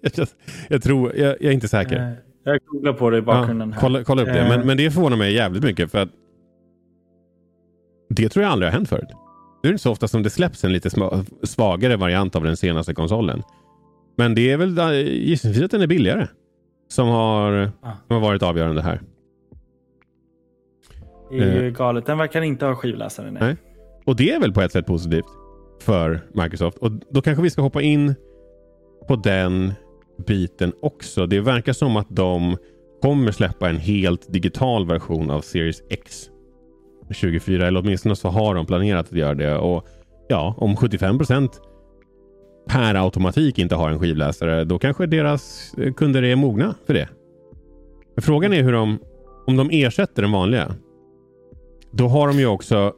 [0.00, 0.28] jag,
[0.68, 1.96] jag, tror, jag, jag, är inte säker.
[1.96, 2.12] Eh,
[2.44, 3.70] jag googlar på det i bakgrunden.
[3.70, 4.48] Ja, kolla, kolla, upp det.
[4.48, 4.66] Men, eh.
[4.66, 5.90] men det förvånar mig jävligt mycket.
[5.90, 6.08] för att
[8.10, 9.08] Det tror jag aldrig har hänt förut.
[9.62, 10.90] Nu är det så ofta som det släpps en lite
[11.42, 13.42] svagare variant av den senaste konsolen.
[14.16, 16.26] Men det är väl gissningsvis att den är billigare.
[16.88, 17.92] Som har, ah.
[18.06, 19.00] som har varit avgörande här.
[21.30, 21.72] Det är ju eh.
[21.72, 22.06] galet.
[22.06, 23.30] Den verkar inte ha skivläsare.
[23.30, 23.42] Nej.
[23.42, 23.56] nej.
[24.04, 25.26] Och det är väl på ett sätt positivt
[25.80, 26.78] för Microsoft.
[26.78, 28.14] Och Då kanske vi ska hoppa in
[29.08, 29.72] på den
[30.26, 31.26] biten också.
[31.26, 32.56] Det verkar som att de
[33.02, 36.29] kommer släppa en helt digital version av Series X
[37.10, 37.66] 24.
[37.66, 39.56] Eller åtminstone så har de planerat att göra det.
[39.56, 39.86] Och
[40.28, 41.60] ja, om 75 procent
[42.68, 47.08] per automatik inte har en skivläsare, då kanske deras eh, kunder är mogna för det.
[48.14, 48.98] Men frågan är hur de,
[49.46, 50.74] om de ersätter den vanliga.
[51.92, 52.92] Då har de ju också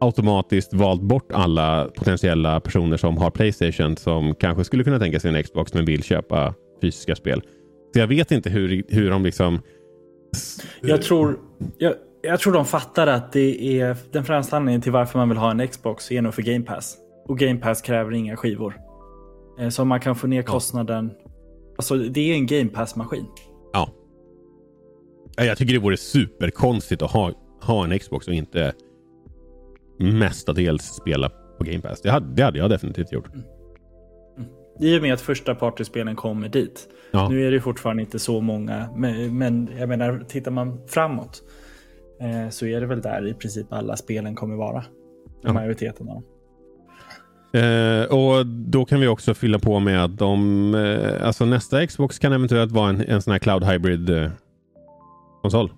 [0.00, 5.36] automatiskt valt bort alla potentiella personer som har Playstation som kanske skulle kunna tänka sig
[5.36, 7.42] en Xbox men vill köpa fysiska spel.
[7.94, 9.60] Så jag vet inte hur, hur de liksom...
[10.80, 11.38] Jag tror,
[11.78, 11.94] jag,
[12.24, 15.50] jag tror de fattar att det är den främsta anledningen till varför man vill ha
[15.50, 16.96] en Xbox är nog för Game Pass.
[17.28, 18.76] Och Game Pass kräver inga skivor.
[19.60, 21.10] Eh, så man kan få ner kostnaden.
[21.24, 21.30] Ja.
[21.76, 23.26] Alltså det är en Game Pass-maskin.
[23.72, 23.88] Ja.
[25.36, 28.72] Jag tycker det vore superkonstigt att ha, ha en Xbox och inte
[29.98, 32.00] mestadels spela på Game Pass.
[32.00, 33.26] Det hade, det hade jag definitivt gjort.
[33.34, 33.46] Mm.
[34.38, 34.50] Mm.
[34.80, 36.88] I och med att första partyspelen kommer dit.
[37.10, 37.28] Ja.
[37.28, 41.42] Nu är det fortfarande inte så många, men, men jag menar, tittar man framåt
[42.24, 44.84] eh, så är det väl där i princip alla spelen kommer vara.
[45.42, 45.52] Ja.
[45.52, 46.24] Majoriteten av dem.
[47.54, 52.18] Eh, och Då kan vi också fylla på med att de, eh, alltså nästa Xbox
[52.18, 54.30] kan eventuellt vara en, en sån här Cloud Hybrid eh,
[55.42, 55.72] konsol.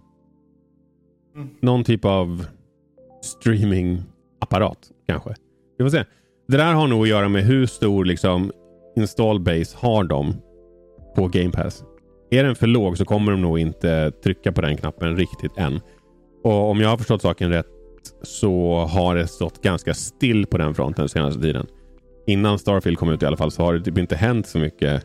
[1.34, 1.48] Mm.
[1.60, 2.46] Någon typ av
[3.22, 5.34] streamingapparat kanske.
[5.78, 6.04] Vi får se.
[6.48, 8.52] Det där har nog att göra med hur stor liksom,
[8.96, 10.34] install base har de
[11.16, 11.84] på Game Pass.
[12.30, 15.80] Är den för låg så kommer de nog inte trycka på den knappen riktigt än.
[16.46, 17.66] Och om jag har förstått saken rätt
[18.22, 21.66] så har det stått ganska still på den fronten den senaste tiden.
[22.26, 25.04] Innan Starfield kom ut i alla fall så har det typ inte hänt så mycket.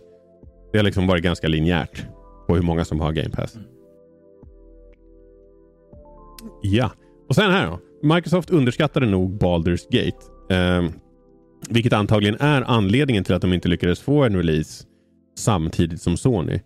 [0.71, 2.05] Det har liksom varit ganska linjärt
[2.47, 3.57] på hur många som har Game Pass.
[6.61, 6.91] Ja,
[7.29, 7.79] och sen här då.
[8.15, 10.55] Microsoft underskattade nog Baldur's Gate.
[10.55, 10.89] Eh,
[11.69, 14.83] vilket antagligen är anledningen till att de inte lyckades få en release
[15.37, 16.59] samtidigt som Sony.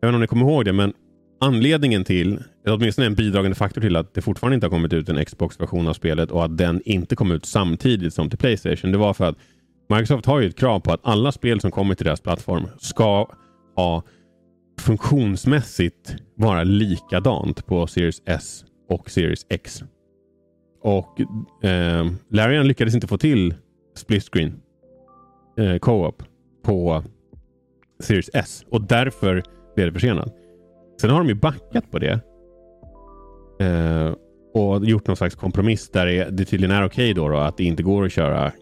[0.00, 0.92] Jag vet inte om ni kommer ihåg det, men
[1.40, 2.42] anledningen till,
[2.74, 5.92] åtminstone en bidragande faktor till att det fortfarande inte har kommit ut en Xbox-version av
[5.92, 8.92] spelet och att den inte kom ut samtidigt som till Playstation.
[8.92, 9.36] Det var för att
[9.88, 13.28] Microsoft har ju ett krav på att alla spel som kommer till deras plattform ska
[13.76, 14.02] ha
[14.80, 19.82] funktionsmässigt vara likadant på Series S och Series X.
[20.82, 21.20] Och
[21.64, 23.54] eh, Larian lyckades inte få till
[23.96, 24.60] split screen
[25.58, 26.22] eh, co-op
[26.64, 27.04] på
[28.00, 29.42] Series S och därför
[29.74, 30.34] blev det försenat.
[31.00, 32.20] Sen har de ju backat på det.
[33.58, 34.14] Eh,
[34.54, 37.64] och gjort någon slags kompromiss där det, tydligen är okej okay då, då, att det
[37.64, 38.52] inte går att köra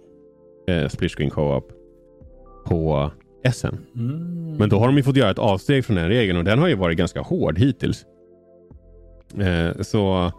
[0.69, 1.73] eh, split screen co-op
[2.67, 3.11] på
[3.53, 3.67] SN.
[3.97, 4.57] Mm.
[4.57, 6.69] Men då har de ju fått göra ett avsteg från den regeln och den har
[6.69, 8.05] ju varit ganska hård hittills.
[9.41, 10.33] Eh, så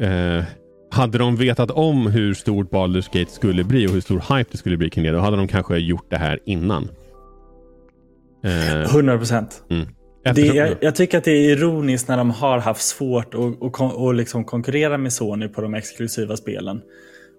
[0.00, 0.44] eh,
[0.90, 4.58] hade de vetat om hur stort Baldur's Gate skulle bli och hur stor hype det
[4.58, 6.88] skulle bli kring det, då hade de kanske gjort det här innan.
[8.44, 9.64] Eh, 100 procent.
[9.70, 9.86] Mm.
[10.22, 14.16] Jag, jag, tycker att det är ironiskt när de har haft svårt att, att, att
[14.16, 16.82] liksom konkurrera med Sony på de exklusiva spelen.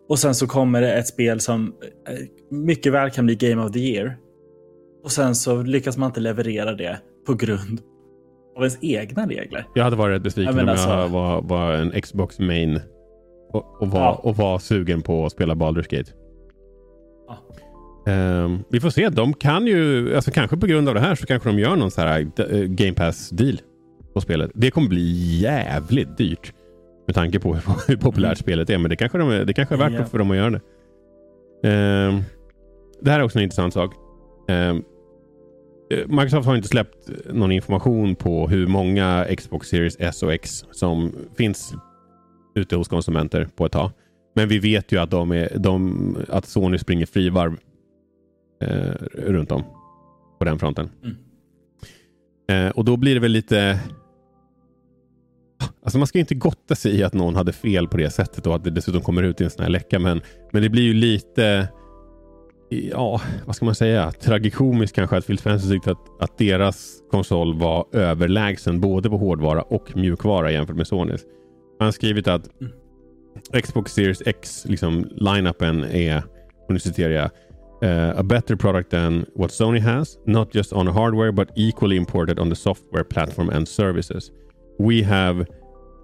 [0.09, 1.73] Och sen så kommer det ett spel som
[2.07, 2.13] eh,
[2.49, 4.17] mycket väl kan bli Game of the Year.
[5.03, 7.81] Och sen så lyckas man inte leverera det på grund
[8.57, 9.65] av ens egna regler.
[9.73, 11.13] Jag hade varit besviken jag om jag alltså...
[11.17, 12.79] var, var en Xbox main
[13.53, 14.21] och, och, var, ja.
[14.23, 16.11] och var sugen på att spela Baldur's Gate.
[18.05, 19.09] Um, vi får se.
[19.09, 21.91] De kan ju, alltså kanske på grund av det här så kanske de gör någon
[21.91, 23.61] så här uh, Game Pass deal
[24.13, 24.51] på spelet.
[24.53, 26.53] Det kommer bli jävligt dyrt
[27.07, 27.53] med tanke på
[27.87, 28.35] hur, populärt mm.
[28.35, 28.77] spelet är.
[28.77, 30.05] Men det kanske, de, det kanske är värt ja.
[30.05, 30.61] för dem att göra det.
[32.07, 32.23] Um,
[33.01, 33.95] det här är också en intressant sak.
[34.47, 34.83] Um,
[36.07, 41.15] Microsoft har inte släppt någon information på hur många Xbox Series S och X som
[41.37, 41.73] finns
[42.55, 43.91] ute hos konsumenter på ett tag.
[44.35, 47.57] Men vi vet ju att, de är, de, att Sony springer frivarv
[48.63, 48.93] eh,
[49.31, 49.63] runt om
[50.39, 50.89] på den fronten.
[51.03, 51.15] Mm.
[52.67, 53.79] Eh, och då blir det väl lite...
[55.83, 58.55] Alltså man ska inte gotta sig i att någon hade fel på det sättet och
[58.55, 59.99] att det dessutom kommer ut i en sån här läcka.
[59.99, 61.67] Men, men det blir ju lite
[62.91, 67.59] ja, vad ska man säga, tragikomiskt kanske att Phil Spencer tyckte att, att deras konsol
[67.59, 71.21] var överlägsen både på hårdvara och mjukvara jämfört med Sonys.
[71.79, 72.73] Han har skrivit att mm.
[73.63, 76.23] Xbox Series X, liksom line-upen är,
[76.67, 77.29] och nu citerar jag,
[77.83, 82.39] uh, a better product than what Sony has, not just on hardware but equally important
[82.39, 84.31] on the software platform and services.
[84.79, 85.45] We have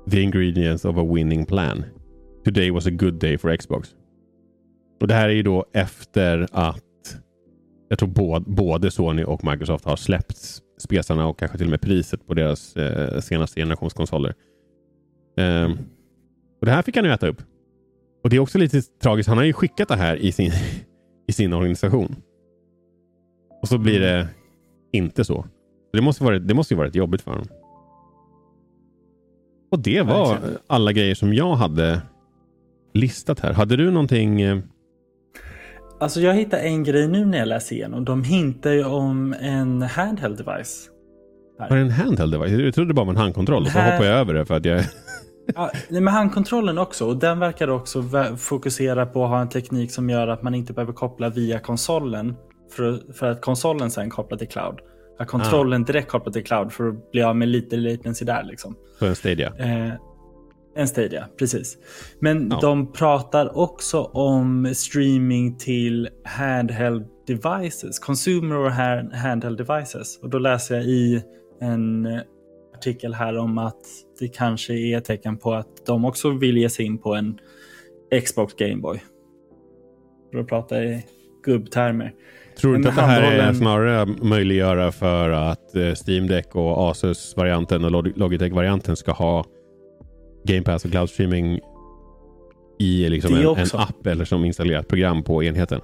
[0.08, 1.86] the ingredients of a winning plan.
[2.46, 3.96] Today was a good day for Xbox.
[5.02, 6.84] Och Det här är ju då efter att
[7.90, 10.38] jag tror både, både Sony och Microsoft har släppt
[10.78, 14.34] spesarna och kanske till och med priset på deras eh, senaste generationskonsoler.
[15.38, 15.72] Um, ehm,
[16.60, 17.42] och Det här fick han ju äta upp.
[18.24, 19.30] Och Det är också lite tragiskt.
[19.30, 20.52] Han har ju skickat det här i sin,
[21.30, 22.16] i sin organisation.
[23.62, 24.28] Och så blir det
[24.92, 25.46] inte så.
[25.94, 27.48] Det måste, varit, det måste ju varit jobbigt för honom.
[29.72, 32.02] Och det var alla grejer som jag hade
[32.94, 33.54] listat här.
[33.54, 34.42] Hade du någonting?
[34.42, 34.60] Eh,
[36.00, 38.06] alltså jag hittade en grej nu när jag läser igenom.
[38.06, 40.90] De hintar ju om en handheld device.
[41.60, 42.52] Var det en handheld device?
[42.52, 43.66] Jag trodde det bara var en handkontroll.
[43.66, 43.72] Här...
[43.72, 44.80] Så hoppade jag över det för att jag...
[45.56, 47.06] ja, med handkontrollen också.
[47.06, 48.04] Och den verkar också
[48.38, 52.36] fokusera på att ha en teknik som gör att man inte behöver koppla via konsolen.
[52.72, 54.80] För, för att konsolen sen kopplar till cloud.
[55.20, 55.86] Att kontrollen ah.
[55.86, 58.44] direkt kopplar till cloud för att bli av med lite latency där.
[58.44, 58.76] Liksom.
[59.00, 59.54] På en Stadia?
[59.58, 59.94] Eh,
[60.76, 61.78] en Stadia, precis.
[62.20, 62.60] Men ja.
[62.62, 68.00] de pratar också om streaming till handheld devices.
[68.00, 70.20] Consumer och handheld devices.
[70.22, 71.24] Och då läser jag i
[71.62, 72.08] en
[72.76, 73.82] artikel här om att
[74.20, 77.40] det kanske är ett tecken på att de också vill ge sig in på en
[78.26, 79.02] Xbox Gameboy.
[80.32, 81.06] För att prata i
[81.44, 82.14] gubbtermer.
[82.58, 86.90] Tror du inte att det här är snarare möjliggöra för att eh, Steam Deck och
[86.90, 89.46] Asus-varianten och Logitech-varianten ska ha
[90.44, 91.60] Game Pass och cloud streaming
[92.80, 95.82] i liksom en, en, app eller som installerat program på enheten?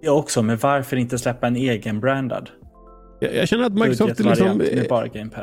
[0.00, 0.42] Ja, också.
[0.42, 2.50] Men varför inte släppa en egen brandad?
[3.20, 4.62] Jag, jag känner att Microsoft liksom,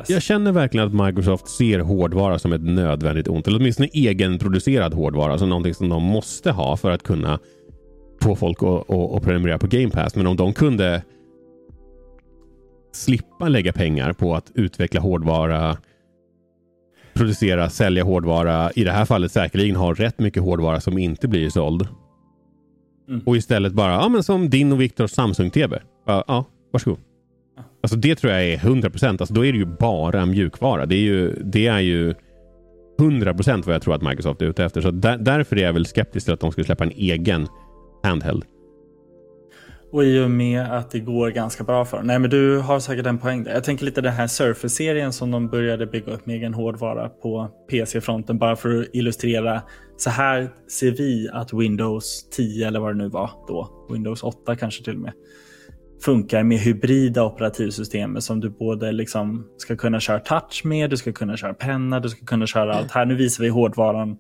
[0.08, 3.48] Jag känner verkligen att Microsoft ser hårdvara som ett nödvändigt ont.
[3.48, 5.38] Eller åtminstone egenproducerad hårdvara.
[5.38, 7.40] Som någonting som de måste ha för att kunna
[8.22, 10.16] få folk att, att, att prenumerera på Game Pass.
[10.16, 11.04] Men om de kunde
[12.94, 15.78] slippa lägga pengar på att utveckla hårdvara,
[17.14, 18.72] producera, sälja hårdvara.
[18.72, 21.88] I det här fallet säkerligen ha rätt mycket hårdvara som inte blir såld.
[23.10, 23.22] Mm.
[23.26, 25.80] Och istället bara, ja men som din och Viktors Samsung-TV.
[26.06, 27.00] Ja, ja, varsågod.
[27.82, 29.22] Alltså det tror jag är 100 procent.
[29.22, 30.86] Alltså då är det ju bara mjukvara.
[30.86, 32.14] Det är ju, det är ju
[33.00, 34.82] 100 procent vad jag tror att Microsoft är ute efter.
[34.82, 37.48] Så där, därför är jag väl skeptisk till att de skulle släppa en egen
[38.04, 38.44] handheld.
[39.92, 43.06] Och i och med att det går ganska bra för Nej men du har säkert
[43.06, 43.54] en poäng där.
[43.54, 47.48] Jag tänker lite den här Surface-serien som de började bygga upp med egen hårdvara på
[47.70, 48.38] PC-fronten.
[48.38, 49.62] Bara för att illustrera.
[49.98, 50.50] Så här
[50.80, 53.88] ser vi att Windows 10 eller vad det nu var då.
[53.92, 55.14] Windows 8 kanske till och med.
[56.02, 61.12] Funkar med hybrida operativsystem som du både liksom ska kunna köra touch med, du ska
[61.12, 62.92] kunna köra penna, du ska kunna köra allt.
[62.92, 64.18] Här nu visar vi hårdvaran.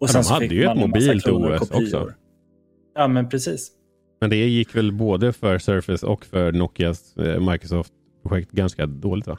[0.00, 2.10] Och sen de hade ju ett mobilt OS också.
[2.94, 3.72] Ja, men precis.
[4.20, 9.38] Men det gick väl både för Surface och för Nokias eh, Microsoft-projekt ganska dåligt va?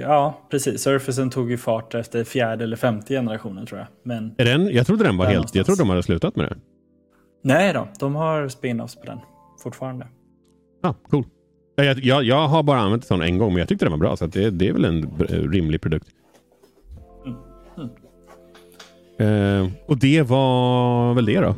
[0.00, 0.82] Ja, precis.
[0.82, 3.88] Surfacen tog ju fart efter fjärde eller femte generationen tror jag.
[4.02, 5.36] Men är den, jag trodde den var helt...
[5.36, 5.56] Någonstans.
[5.56, 6.56] Jag trodde de hade slutat med det.
[7.42, 9.18] Nej då, de har spin-offs på den
[9.60, 10.06] fortfarande.
[10.82, 11.24] Ja, ah, cool.
[11.76, 14.16] Jag, jag, jag, har bara använt sån en gång, men jag tyckte den var bra.
[14.16, 15.10] Så det, det är väl en
[15.52, 16.06] rimlig produkt.
[17.26, 17.38] Mm.
[19.18, 19.64] Mm.
[19.64, 21.54] Eh, och det var väl det då?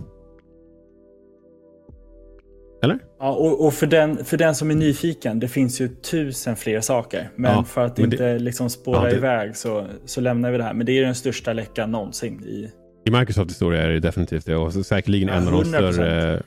[2.83, 2.99] Eller?
[3.19, 6.81] Ja, och, och, för, den, för den som är nyfiken, det finns ju tusen fler
[6.81, 7.31] saker.
[7.37, 10.51] Men ja, för att men inte det, liksom spåra ja, det, iväg så, så lämnar
[10.51, 10.75] vi det här.
[10.75, 12.45] Men det är den största läckan någonsin.
[12.45, 12.71] I,
[13.05, 14.57] I Microsofts historia är det definitivt det.
[14.57, 16.43] Och säkerligen ja, en av de större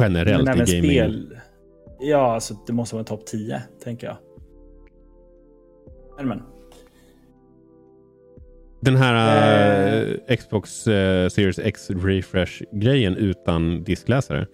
[0.00, 0.66] generellt i gaming.
[0.66, 1.38] Spel,
[2.00, 4.16] ja, alltså det måste vara topp 10, tänker jag.
[6.16, 6.42] Men, men.
[8.80, 10.36] Den här eh.
[10.36, 14.46] Xbox eh, Series X Refresh-grejen utan diskläsare.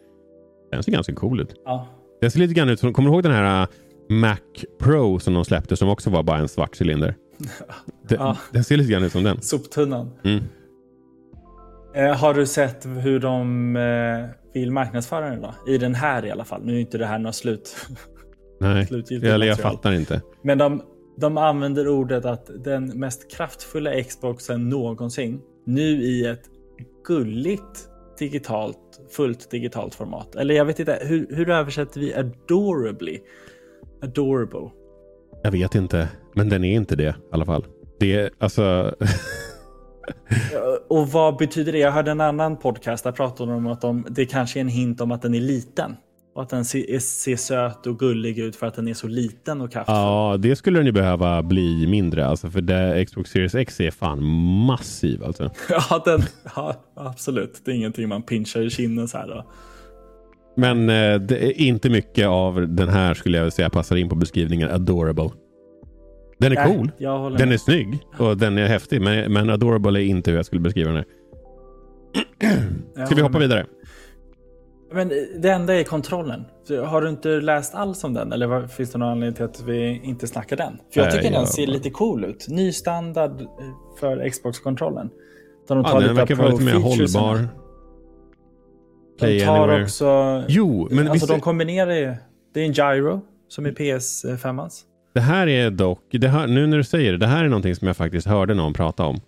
[0.70, 1.54] Den ser ganska cool ut.
[1.64, 1.88] Ja.
[2.20, 3.68] Den ser lite grann ut som, kommer du ihåg den här eh,
[4.08, 4.36] Mac
[4.78, 7.14] Pro som de släppte som också var bara en svart cylinder?
[8.08, 8.36] Den, ja.
[8.52, 9.42] den ser lite grann ut som den.
[9.42, 10.10] Soptunnan.
[10.24, 10.44] Mm.
[11.96, 15.54] Eh, har du sett hur de eh, vill marknadsföra den då?
[15.66, 16.64] I den här i alla fall.
[16.64, 17.76] Nu är inte det här något slut.
[18.60, 18.88] Nej,
[19.22, 20.22] eller jag fattar inte.
[20.42, 20.82] Men de,
[21.16, 26.42] de använder ordet att den mest kraftfulla Xboxen någonsin nu i ett
[27.06, 27.88] gulligt
[28.18, 30.34] digitalt, fullt digitalt format.
[30.34, 33.20] Eller jag vet inte, hur, hur översätter vi adorably?
[34.02, 34.70] Adorable.
[35.42, 37.64] Jag vet inte, men den är inte det i alla fall.
[38.00, 38.94] Det är alltså...
[40.88, 41.78] Och vad betyder det?
[41.78, 44.68] Jag hörde en annan podcast där pratade de om att de, det kanske är en
[44.68, 45.96] hint om att den är liten.
[46.34, 49.60] Och att den ser, ser söt och gullig ut för att den är så liten
[49.60, 49.96] och kraftfull.
[49.96, 52.26] Ja, det skulle den ju behöva bli mindre.
[52.26, 54.24] Alltså för det, Xbox Series X är fan
[54.66, 55.50] massiv alltså.
[55.68, 56.22] ja, den,
[56.56, 57.62] ja, absolut.
[57.64, 59.44] Det är ingenting man pinchar i kinden så här då.
[60.56, 61.20] Men eh,
[61.68, 65.30] inte mycket av den här skulle jag säga passar in på beskrivningen adorable.
[66.38, 66.90] Den är cool.
[67.38, 69.02] Den är snygg och den är häftig.
[69.02, 71.06] Men, men adorable är inte hur jag skulle beskriva den här.
[73.06, 73.42] Ska vi hoppa med.
[73.42, 73.66] vidare?
[74.92, 76.44] Men det enda är kontrollen.
[76.84, 78.32] Har du inte läst alls om den?
[78.32, 80.78] Eller finns det någon anledning till att vi inte snackar den?
[80.94, 82.48] För jag tycker den jag ser lite cool ut.
[82.48, 83.46] Ny standard eh,
[84.00, 85.10] för Xbox-kontrollen.
[85.68, 87.48] Där de tar Ja, den verkar vara lite mer hållbar.
[89.18, 89.82] Play De tar anywhere.
[89.82, 90.42] också...
[90.48, 92.14] Jo, men alltså visst, de kombinerar ju...
[92.54, 94.70] Det är en gyro som är PS5.
[95.16, 97.74] Det här är dock, det här, nu när du säger det, det här är någonting
[97.74, 99.20] som jag faktiskt hörde någon prata om.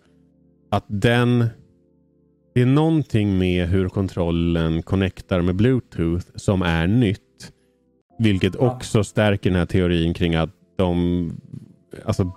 [0.71, 1.45] Att den,
[2.55, 7.53] det är någonting med hur kontrollen connectar med Bluetooth som är nytt.
[8.19, 8.61] Vilket Ja.
[8.61, 11.33] också stärker den här teorin kring att de,
[12.05, 12.33] alltså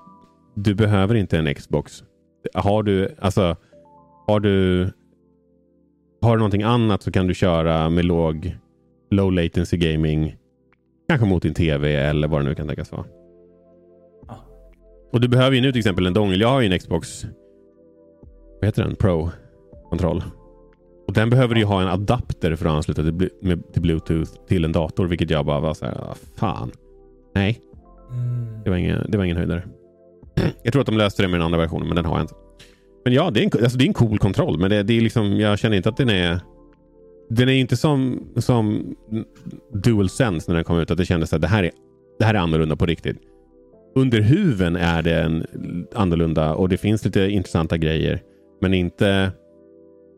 [0.55, 2.03] du behöver inte en Xbox.
[2.53, 3.55] Har du, alltså,
[4.27, 4.83] har du,
[6.21, 8.57] har du någonting annat så kan du köra med låg,
[9.09, 10.35] low latency gaming.
[11.09, 13.05] Kanske mot din tv eller vad det nu kan tänkas vara.
[15.11, 16.41] Och du behöver ju nu till exempel en dongel.
[16.41, 17.25] Jag har ju en Xbox,
[18.59, 18.95] vad heter den?
[18.95, 20.23] Pro-kontroll.
[21.07, 23.29] Och den behöver ju ha en adapter för att ansluta till,
[23.73, 25.07] till Bluetooth till en dator.
[25.07, 26.71] Vilket jag bara var så här, ah, fan.
[27.35, 27.61] Nej,
[28.63, 29.63] det var ingen, det var ingen höjdare.
[30.63, 32.33] Jag tror att de löste det med den andra versionen, men den har jag inte.
[33.03, 35.01] Men ja, det är en, alltså det är en cool kontroll, men det, det är
[35.01, 36.39] liksom, jag känner inte att den är...
[37.29, 38.95] Den är inte som, som
[39.73, 41.71] DualSense när den kom ut, att det kändes att det här är,
[42.19, 43.17] det här är annorlunda på riktigt.
[43.95, 45.45] Under huven är den
[45.95, 48.21] annorlunda och det finns lite intressanta grejer,
[48.61, 49.31] men inte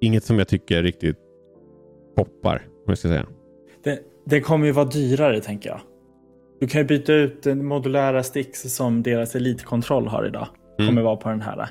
[0.01, 1.17] inget som jag tycker riktigt
[2.17, 3.25] poppar, om jag ska säga.
[3.83, 5.79] Det, det kommer ju vara dyrare tänker jag.
[6.59, 10.47] Du kan ju byta ut den modulära sticks som deras elitkontroll har idag.
[10.79, 10.89] Mm.
[10.89, 11.67] Kommer vara på den här.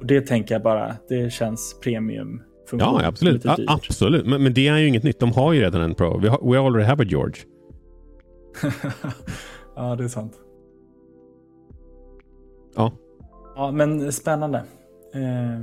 [0.00, 2.42] Och det tänker jag bara, det känns premium.
[2.72, 3.34] Ja, absolut.
[3.34, 3.70] Lite A- dyrt.
[3.70, 4.26] absolut.
[4.26, 5.20] Men, men det är ju inget nytt.
[5.20, 6.18] De har ju redan en Pro.
[6.18, 7.34] We, ha, we already have a George.
[9.76, 10.32] ja, det är sant.
[12.78, 12.92] Ja.
[13.56, 14.58] Ja, men spännande.
[15.14, 15.60] Eh,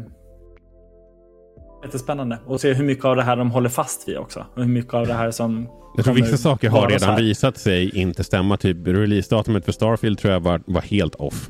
[1.84, 2.40] jättespännande.
[2.46, 4.46] Och se hur mycket av det här de håller fast vid också.
[4.56, 7.98] Och hur mycket av det här som Jag tror vissa saker har redan visat sig
[7.98, 8.58] inte stämma.
[8.58, 11.50] Typ releasedatumet för Starfield tror jag var, var helt off.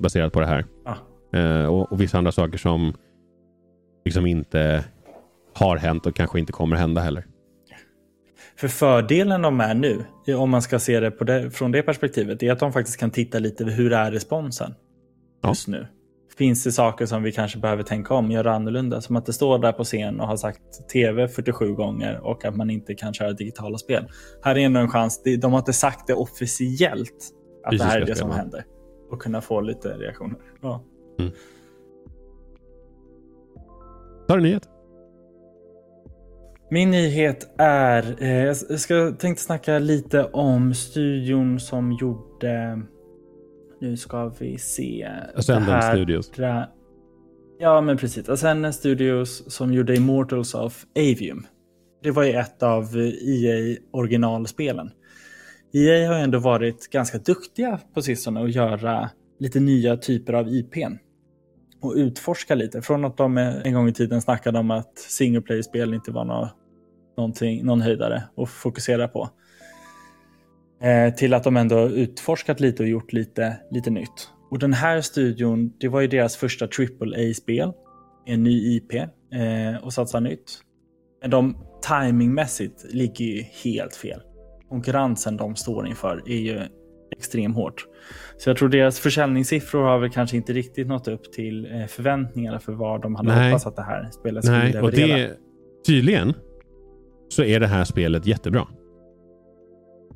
[0.00, 0.64] Baserat på det här.
[0.84, 0.96] Ja.
[1.38, 2.94] Eh, och, och vissa andra saker som
[4.04, 4.84] liksom inte
[5.54, 7.24] har hänt och kanske inte kommer hända heller.
[8.56, 10.04] För fördelen de är nu,
[10.36, 13.38] om man ska se det, det från det perspektivet, är att de faktiskt kan titta
[13.38, 14.74] lite hur är responsen
[15.44, 15.50] Ja.
[15.50, 15.86] just nu.
[16.38, 19.00] Finns det saker som vi kanske behöver tänka om, göra annorlunda?
[19.00, 22.56] Som att det står där på scen och har sagt tv 47 gånger och att
[22.56, 24.08] man inte kan köra digitala spel.
[24.42, 25.22] Här är ändå en chans.
[25.38, 27.30] De har inte sagt det officiellt
[27.64, 28.64] att det här är det som händer.
[29.10, 30.38] Och kunna få lite reaktioner.
[30.62, 30.84] Ja.
[34.28, 34.68] Ta en nyhet.
[36.70, 42.82] Min nyhet är, eh, jag ska, tänkte snacka lite om studion som gjorde,
[43.84, 45.08] nu ska vi se.
[45.34, 46.30] Ascendant det här- Studios.
[47.58, 48.28] Ja, men precis.
[48.28, 51.46] Ascendant Studios som gjorde Immortals of Avium.
[52.02, 54.90] Det var ju ett av EA originalspelen.
[55.72, 60.48] EA har ju ändå varit ganska duktiga på sistone att göra lite nya typer av
[60.48, 60.98] IPn.
[61.80, 62.82] Och utforska lite.
[62.82, 66.48] Från att de en gång i tiden snackade om att single player-spel inte var
[67.16, 69.30] någonting, någon höjdare att fokusera på.
[70.84, 74.30] Eh, till att de ändå utforskat lite och gjort lite, lite nytt.
[74.50, 77.72] Och den här studion, det var ju deras första AAA-spel.
[78.26, 79.06] En ny IP eh,
[79.82, 80.60] och satsa nytt.
[81.20, 81.56] Men de
[81.88, 84.20] timingmässigt ligger ju helt fel.
[84.68, 86.60] Konkurrensen de står inför är ju
[87.16, 87.86] extremt hårt.
[88.38, 92.60] Så jag tror deras försäljningssiffror har väl kanske inte riktigt nått upp till eh, förväntningarna
[92.60, 93.50] för vad de hade Nej.
[93.50, 95.18] hoppats att det här spelet skulle Nej, och leverera.
[95.18, 95.36] det...
[95.86, 96.34] Tydligen
[97.28, 98.66] så är det här spelet jättebra.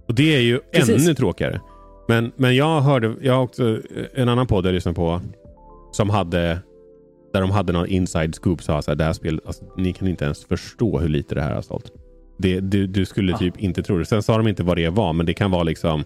[0.08, 1.04] Och det är ju Precis.
[1.06, 1.60] ännu tråkigare.
[2.08, 3.78] Men, men jag hörde, jag har också
[4.14, 5.20] en annan podd jag lyssnade på
[5.92, 6.58] som hade
[7.32, 10.08] där de hade någon inside scoop sa så här, det här spelet, alltså, ni kan
[10.08, 11.92] inte ens förstå hur lite det här har sålt.
[12.38, 13.38] Det, du, du skulle Ah.
[13.38, 14.04] typ inte tro det.
[14.04, 16.04] Sen sa de inte vad det var, men det kan vara liksom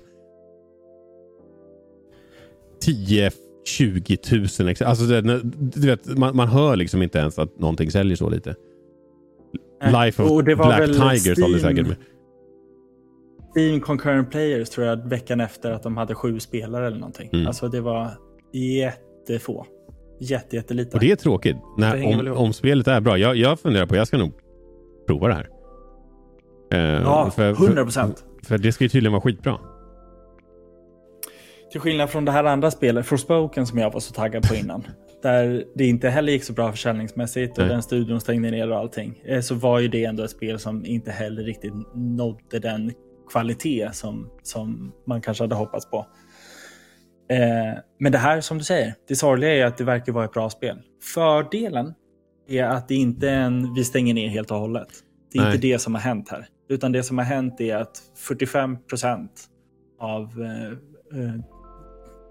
[2.80, 3.30] 10
[3.64, 4.18] 20
[4.60, 4.68] 000.
[4.68, 8.54] ex- Alltså, du vet, man, man hör liksom inte ens att någonting säljer så lite.
[9.82, 11.86] Nej, Life of Black Tiger sålde säkert
[13.56, 17.30] Steam Concurrent Players tror jag veckan efter att de hade sju spelare eller någonting.
[17.32, 17.46] Mm.
[17.46, 18.10] Alltså det var
[18.52, 19.66] jättefå.
[20.20, 20.96] jätte, jättelite.
[20.96, 21.56] Och det är tråkigt.
[21.78, 23.18] När, om, om spelet är bra.
[23.18, 24.32] Jag, jag funderar på, jag ska nog
[25.06, 25.48] prova det här.
[26.74, 28.24] Uh, ja, för, 100 procent.
[28.42, 29.58] För, för, det ska ju tydligen vara skitbra.
[31.72, 34.86] Till skillnad från det här andra spelet, Forspoken, som jag var så taggad på innan.
[35.22, 37.72] där det inte heller gick så bra försäljningsmässigt och Nej.
[37.72, 39.22] den studion stängde ner och allting.
[39.24, 42.92] Eh, så var ju det ändå ett spel som inte heller riktigt nådde den
[43.32, 46.06] kvalitet som, som man kanske hade hoppats på.
[47.30, 50.32] Eh, men det här som du säger, det sorgliga är att det verkar vara ett
[50.32, 50.78] bra spel.
[51.14, 51.94] Fördelen
[52.48, 54.88] är att det inte är en vi stänger ner helt och hållet.
[55.32, 55.54] Det är Nej.
[55.54, 56.46] inte det som har hänt här.
[56.68, 59.48] Utan det som har hänt är att 45 procent
[60.00, 60.66] av eh,
[61.20, 61.34] eh,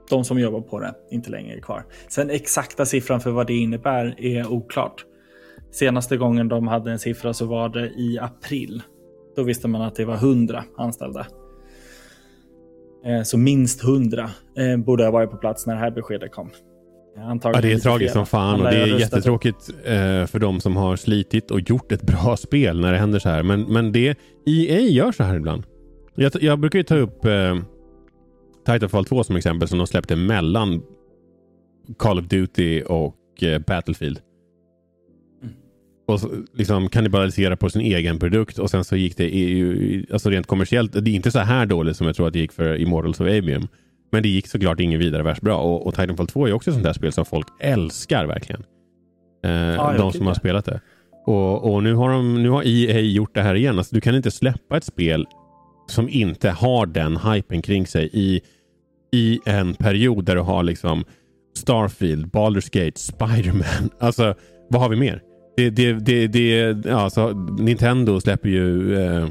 [0.10, 1.86] de som jobbar på det inte längre är kvar.
[2.08, 5.06] Sen exakta siffran för vad det innebär är oklart.
[5.72, 8.84] Senaste gången de hade en siffra så var det i april.
[9.36, 11.28] Då visste man att det var 100 anställda.
[13.06, 16.50] Eh, så minst 100 eh, borde ha varit på plats när det här beskedet kom.
[17.18, 20.78] Antagligen ja, det är tragiskt som fan och det är jättetråkigt eh, för de som
[20.78, 23.44] har slitit och gjort ett bra spel när det händer så här.
[23.44, 25.64] Men, men det, EA gör så här ibland.
[26.16, 27.56] Jag, jag brukar ju ta upp eh,
[28.66, 30.82] Titanfall 2 som exempel som de släppte mellan
[31.98, 34.20] Call of Duty och eh, Battlefield.
[36.06, 36.20] Och
[36.54, 40.94] liksom kannibalisera på sin egen produkt och sen så gick det i, alltså rent kommersiellt.
[40.94, 43.28] Det är inte så här dåligt som jag tror att det gick för Immortals of
[43.28, 43.68] Avium.
[44.12, 45.58] Men det gick såklart ingen vidare värst bra.
[45.58, 48.64] Och, och Titanfall 2 är också ett sånt där spel som folk älskar verkligen.
[49.44, 50.82] Eh, ah, de som har spelat det.
[51.26, 53.78] Och, och, nu, har de, nu har EA gjort det här igen.
[53.78, 55.28] Alltså, du kan inte släppa ett spel
[55.88, 58.42] som inte har den hypen kring sig i,
[59.12, 61.04] i en period där du har liksom
[61.58, 63.90] Starfield, Baldur's Gate, Spiderman.
[64.00, 64.36] Alltså,
[64.70, 65.22] vad har vi mer?
[65.58, 67.30] Det, det, det, det, ja, alltså,
[67.60, 69.28] Nintendo släpper ju eh,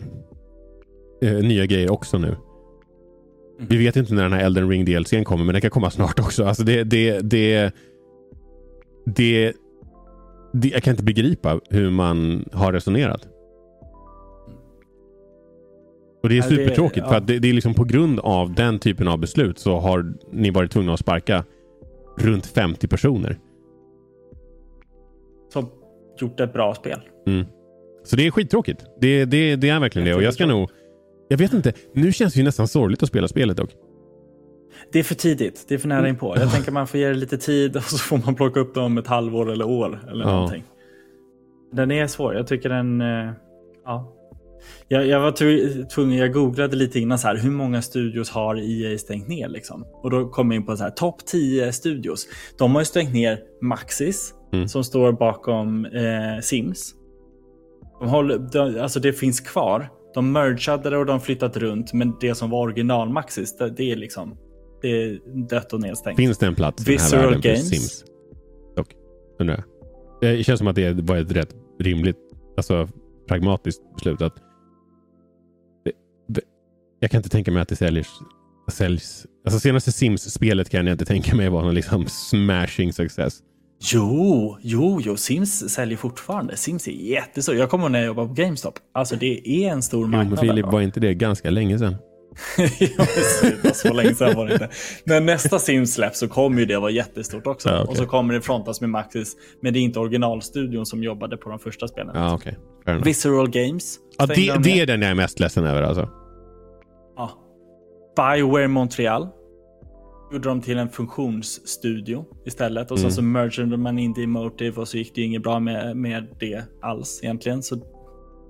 [1.23, 2.37] eh, nya grejer också nu.
[3.68, 6.18] Vi vet inte när den här Elden Ring DLCn kommer, men den kan komma snart
[6.21, 6.45] också.
[6.45, 7.75] Alltså det, det, det,
[9.07, 9.53] det,
[10.53, 13.29] det, jag kan inte begripa hur man har resonerat.
[16.23, 19.09] Och Det är supertråkigt för att det, det, är liksom på grund av den typen
[19.09, 21.45] av beslut så har ni varit tvungna att sparka
[22.18, 23.39] runt 50 personer.
[26.21, 27.01] Gjort ett bra spel.
[27.27, 27.47] Mm.
[28.05, 28.85] Så det är skittråkigt.
[29.01, 30.14] Det, det, det är verkligen det.
[30.14, 30.71] Och jag ska nog
[31.31, 31.73] jag vet inte.
[31.93, 33.71] Nu känns det ju nästan sorgligt att spela spelet dock.
[34.93, 35.64] Det är för tidigt.
[35.68, 36.09] Det är för nära mm.
[36.09, 36.37] inpå.
[36.37, 38.81] Jag tänker man får ge det lite tid och så får man plocka upp det
[38.81, 40.01] om ett halvår eller år.
[40.11, 40.33] Eller ja.
[40.33, 40.64] någonting.
[41.73, 42.35] Den är svår.
[42.35, 43.01] Jag tycker den...
[43.01, 43.33] Eh,
[43.85, 44.16] ja.
[44.89, 45.33] Jag, jag var
[45.89, 49.49] tvungen, jag googlade lite innan så här, hur många studios har EA stängt ner?
[49.49, 49.85] Liksom?
[50.03, 52.27] Och då kom jag in på så här, topp 10 studios.
[52.59, 54.68] De har ju stängt ner Maxis, mm.
[54.68, 56.94] som står bakom eh, Sims.
[58.01, 62.34] De håller, de, alltså det finns kvar, de mergade och de flyttat runt, men det
[62.34, 64.36] som var original Maxis, det, det är liksom
[64.82, 66.16] det är dött och nedstängt.
[66.16, 67.70] Finns det en plats i den här världen Games.
[67.70, 68.05] för Sims?
[68.76, 68.88] Dock,
[69.38, 69.64] undrar jag.
[70.20, 72.18] Det känns som att det var ett rätt rimligt,
[72.57, 72.88] alltså
[73.28, 74.22] pragmatiskt beslut.
[74.22, 74.36] Att
[75.84, 75.92] det,
[76.28, 76.40] det,
[77.01, 78.09] jag kan inte tänka mig att det säljs,
[78.72, 83.38] säljs Alltså senaste Sims-spelet kan jag inte tänka mig var någon liksom smashing success.
[83.83, 86.57] Jo, jo, jo, Sims säljer fortfarande.
[86.57, 87.55] Sims är jättestor.
[87.57, 88.74] Jag kommer ihåg när jag jobbade på GameStop.
[88.95, 90.39] Alltså det är en stor marknad.
[90.43, 91.97] Jo, Filip, var inte det ganska länge sedan?
[92.78, 93.05] ja,
[93.74, 94.68] så länge sedan var det inte.
[95.05, 97.68] När nästa Sims släpps så kommer ju det vara jättestort också.
[97.68, 97.91] Ja, okay.
[97.91, 99.37] Och så kommer det frontas med Maxis.
[99.62, 102.12] Men det är inte originalstudion som jobbade på de första spelen.
[102.14, 102.55] Ja, okay.
[103.05, 103.99] Visceral Games.
[104.18, 106.09] Ja, det, det är den jag är mest ledsen över alltså.
[107.16, 107.31] Ja.
[108.16, 109.28] Bioware Montreal
[110.31, 112.91] gjorde de till en funktionsstudio istället.
[112.91, 113.11] Och mm.
[113.11, 115.97] sen så mergade man in det i Motive och så gick det inget bra med,
[115.97, 117.62] med det alls egentligen.
[117.62, 117.83] Så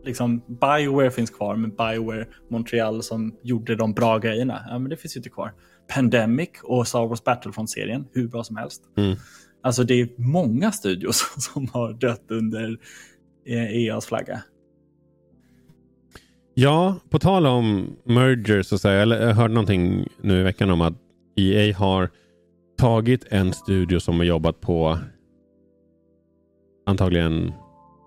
[0.04, 4.96] liksom Bioware finns kvar, men Bioware Montreal som gjorde de bra grejerna, ja men det
[4.96, 5.52] finns ju inte kvar.
[5.94, 8.82] Pandemic och Star Wars Battlefront-serien, hur bra som helst.
[8.96, 9.16] Mm.
[9.62, 12.78] Alltså det är många studios som har dött under
[13.46, 14.42] EAs flagga.
[16.54, 20.94] Ja, på tal om mergers så säga, jag hörde någonting nu i veckan om att
[21.40, 22.08] EA har
[22.78, 24.98] tagit en studio som har jobbat på
[26.86, 27.52] antagligen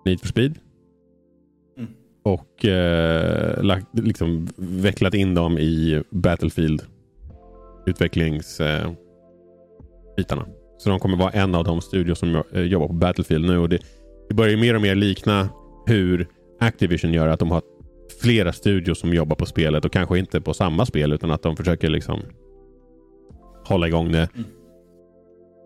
[0.06, 0.60] Need for Speed.
[1.78, 1.90] Mm.
[2.24, 6.82] Och eh, lagt, liksom, vecklat in dem i Battlefield
[7.86, 8.98] utvecklingsbitarna.
[10.42, 13.58] Eh, så de kommer vara en av de studios som eh, jobbar på Battlefield nu.
[13.58, 13.80] Och det,
[14.30, 15.50] det börjar mer och mer likna
[15.88, 16.28] hur
[16.60, 17.28] Activision gör.
[17.28, 17.62] Att de har
[18.22, 21.58] flera studios som jobbar på spelet och kanske inte på samma spel utan att de
[21.58, 22.20] försöker liksom
[23.68, 24.48] hålla igång det mm.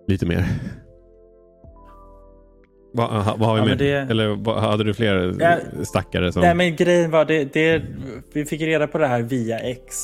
[0.08, 0.45] lite mer.
[2.93, 3.78] Vad, vad har vi ja, med?
[3.78, 3.91] Det...
[3.91, 6.32] Eller vad, hade du fler ja, stackare?
[6.32, 6.41] Som...
[6.41, 7.84] Nej, men grejen var det, det,
[8.34, 9.95] vi fick reda på det här via X.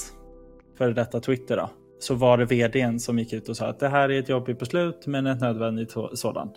[0.77, 1.69] Före detta Twitter då.
[1.99, 4.59] så var det vdn som gick ut och sa att det här är ett jobbigt
[4.59, 6.53] beslut men ett nödvändigt sådant.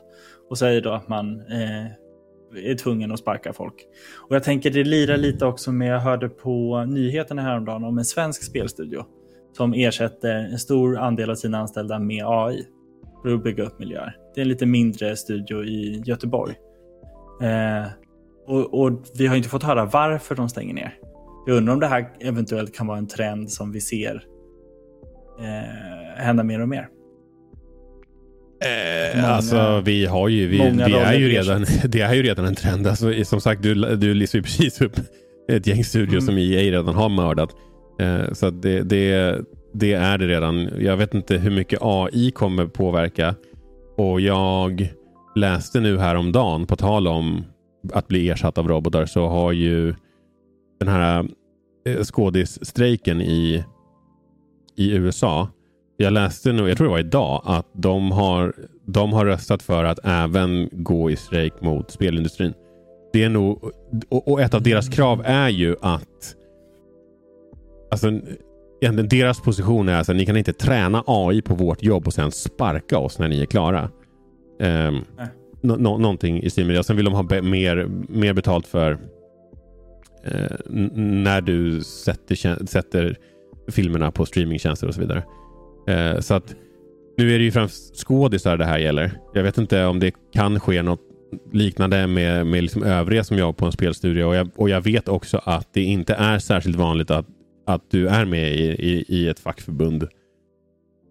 [0.50, 1.86] Och säger då att man eh,
[2.70, 3.74] är tvungen att sparka folk.
[4.28, 8.04] Och jag tänker det lirar lite också med, jag hörde på nyheterna häromdagen om en
[8.04, 9.04] svensk spelstudio
[9.56, 12.64] som ersätter en stor andel av sina anställda med AI
[13.22, 14.16] för att bygga upp miljöer.
[14.34, 16.54] Det är en lite mindre studio i Göteborg.
[17.42, 17.86] Eh,
[18.46, 20.94] och, och, vi har inte fått höra varför de stänger ner.
[21.46, 24.22] Jag undrar om det här eventuellt kan vara en trend som vi ser
[25.40, 26.88] eh, hända mer och mer.
[28.64, 32.44] Eh, många, alltså vi har ju, vi, vi är ju redan, det är ju redan
[32.44, 32.86] en trend.
[32.86, 34.96] Alltså, som sagt, du, du listar ju precis upp
[35.48, 36.26] ett gäng studios mm.
[36.26, 37.50] som EA redan har mördat.
[37.98, 39.38] Eh, så det, det,
[39.72, 40.68] det är det redan.
[40.78, 43.34] Jag vet inte hur mycket AI kommer påverka.
[43.96, 44.88] Och jag
[45.34, 47.44] läste nu häromdagen, på tal om
[47.92, 49.94] att bli ersatt av robotar, så har ju
[50.80, 51.28] den här
[51.86, 53.64] eh, skådisstrejken i,
[54.76, 55.48] i USA.
[55.96, 58.54] Jag läste nu, jag tror det var idag, att de har,
[58.86, 62.54] de har röstat för att även gå i strejk mot spelindustrin.
[63.12, 63.70] Det är nog,
[64.10, 66.35] och ett av deras krav är ju att
[67.96, 68.10] Alltså,
[69.02, 72.98] deras position är att ni kan inte träna AI på vårt jobb och sen sparka
[72.98, 73.90] oss när ni är klara.
[74.60, 75.04] Um,
[75.62, 76.84] no, no, någonting i stil med det.
[76.84, 80.56] Sen vill de ha mer, mer betalt för uh,
[80.94, 83.16] när du sätter, sätter
[83.68, 85.22] filmerna på streamingtjänster och så vidare.
[85.90, 86.54] Uh, så att
[87.18, 89.12] nu är det ju främst skådisar det här gäller.
[89.34, 91.00] Jag vet inte om det kan ske något
[91.52, 94.24] liknande med, med liksom övriga som jag på en spelstudio.
[94.24, 97.26] Och jag, och jag vet också att det inte är särskilt vanligt att
[97.66, 100.08] att du är med i, i, i ett fackförbund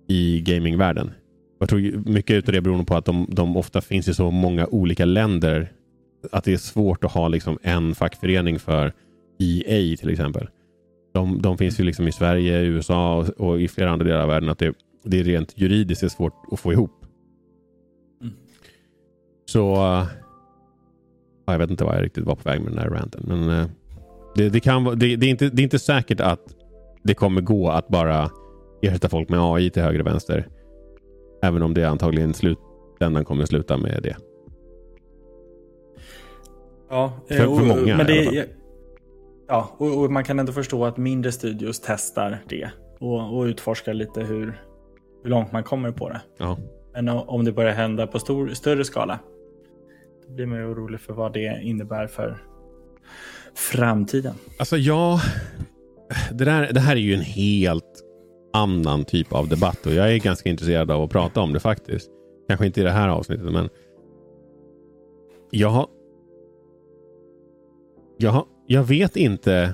[0.07, 1.11] i gamingvärlden.
[1.59, 4.67] Jag tror mycket av det beror på att de, de ofta finns i så många
[4.67, 5.71] olika länder
[6.31, 8.93] att det är svårt att ha liksom en fackförening för
[9.39, 10.49] EA till exempel.
[11.13, 14.27] De, de finns ju liksom i Sverige, USA och, och, i flera andra delar av
[14.27, 17.05] världen att det, det är rent juridiskt är svårt att få ihop.
[18.21, 18.33] Mm.
[19.45, 19.75] Så
[21.45, 23.23] jag vet inte vad jag riktigt var på väg med den här ranten.
[23.27, 23.67] Men uh,
[24.35, 26.41] det, det, kan, det, det, är inte, det är inte säkert att
[27.03, 28.29] det kommer gå att bara
[28.81, 30.47] ersätta folk med AI till höger och vänster.
[31.43, 34.15] Även om det antagligen slutändan kommer sluta med det.
[36.89, 38.47] Ja, för, för och, många men det,
[39.47, 42.69] Ja, och, och, man kan ändå förstå att mindre studios testar det
[42.99, 44.61] och, och utforskar lite hur,
[45.23, 46.21] hur långt man kommer på det.
[46.37, 46.57] Ja.
[46.93, 49.19] Men om det börjar hända på stor, större skala,
[50.27, 52.43] då blir man ju orolig för vad det innebär för
[53.55, 54.33] framtiden?
[54.57, 55.21] Alltså ja,
[56.31, 58.01] det, där, det här är ju en helt
[58.53, 62.09] annan typ av debatt och jag är ganska intresserad av att prata om det faktiskt.
[62.47, 63.69] Kanske inte i det här avsnittet men
[65.51, 65.87] jag
[68.17, 69.73] jag, jag vet inte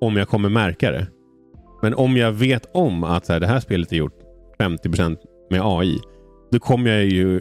[0.00, 1.06] om jag kommer märka det.
[1.82, 4.18] Men om jag vet om att så här, det här spelet är gjort
[4.58, 5.16] 50%
[5.50, 5.98] med AI.
[6.50, 7.40] Då kommer jag ju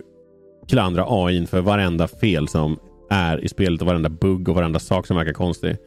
[0.68, 2.80] klandra AI för varenda fel som
[3.12, 5.78] är i spelet och varenda bugg och varenda sak som verkar konstig.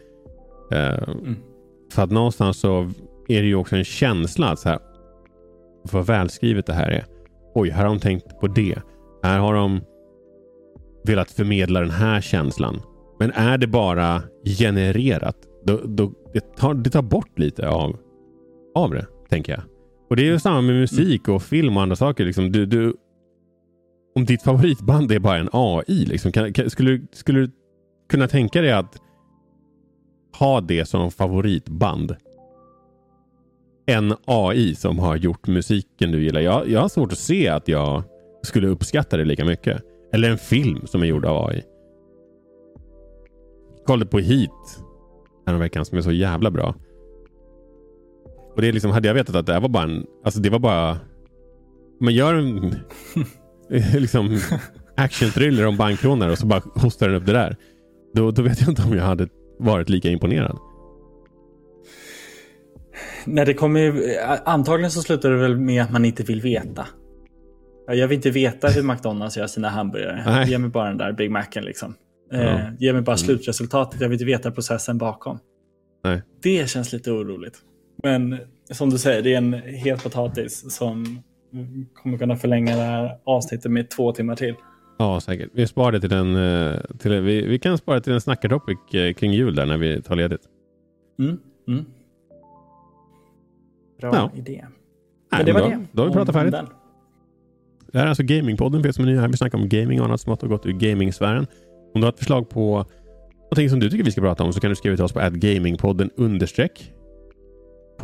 [0.72, 1.37] Uh, mm.
[1.93, 2.91] För att någonstans så
[3.29, 4.79] är det ju också en känsla att så här,
[5.93, 7.05] vad välskrivet det här är.
[7.55, 8.79] Oj, här har de tänkt på det.
[9.22, 9.81] Här har de
[11.05, 12.81] velat förmedla den här känslan.
[13.18, 14.22] Men är det bara
[14.59, 17.97] genererat, då, då, det, tar, det tar bort lite av,
[18.75, 19.62] av det, tänker jag.
[20.11, 22.25] Och det är ju samma med musik och film och andra saker.
[22.25, 22.95] Liksom, du, du,
[24.15, 27.51] om ditt favoritband är bara en AI, liksom, kan, kan, skulle, skulle du
[28.09, 28.97] kunna tänka dig att
[30.39, 32.17] ha det som favoritband?
[33.87, 36.41] En AI som har gjort musiken du gillar.
[36.41, 38.03] Jag, jag har svårt att se att jag
[38.43, 39.83] skulle uppskatta det lika mycket.
[40.12, 41.62] Eller en film som är gjord av AI.
[43.87, 44.85] kollade på Heat
[45.53, 46.75] veckan som är så jävla bra.
[48.55, 50.59] Och det är liksom, hade jag vetat att det var bara en, alltså det var
[50.59, 50.99] bara,
[52.01, 52.75] man gör en
[53.95, 54.39] liksom
[54.97, 57.57] actionthriller om bankrånare och så bara hostar den upp det där.
[58.15, 60.59] Då, då vet jag inte om jag hade varit lika imponerad.
[63.25, 66.87] Nej, det kommer ju, antagligen så slutar det väl med att man inte vill veta.
[67.87, 70.23] Jag vill inte veta hur McDonalds gör sina hamburgare.
[70.27, 70.51] Nej.
[70.51, 71.95] Ge mig bara den där Big Macen liksom.
[72.31, 72.39] Ja.
[72.39, 73.19] Eh, ge mig bara mm.
[73.19, 74.01] slutresultatet.
[74.01, 75.39] Jag vill inte veta processen bakom.
[76.05, 76.23] Nej.
[76.43, 77.59] Det känns lite oroligt.
[78.03, 78.39] Men
[78.71, 81.23] som du säger, det är en het potatis som
[81.95, 84.55] kommer kunna förlänga det här avsnittet med två timmar till.
[84.99, 85.51] Ja, säkert.
[85.53, 89.15] Vi sparar det till en, eh, till, vi, vi kan spara till en snackartopic eh,
[89.15, 90.43] kring jul där när vi tar ledigt.
[91.19, 91.39] Mm,
[91.69, 91.85] mm.
[94.01, 94.31] Bra ja.
[94.37, 94.65] idé.
[95.31, 95.87] Men det var då, det.
[95.93, 96.53] Då har vi pratat färdigt.
[96.53, 96.67] Den.
[97.93, 99.29] Det här är alltså Gamingpodden för er som är nya här.
[99.29, 101.47] Vi snackar om gaming och annat smått och gott ur gamingsfären.
[101.95, 102.85] Om du har ett förslag på
[103.43, 105.31] någonting som du tycker vi ska prata om så kan du skriva till oss på
[105.33, 106.93] gamingpodden understreck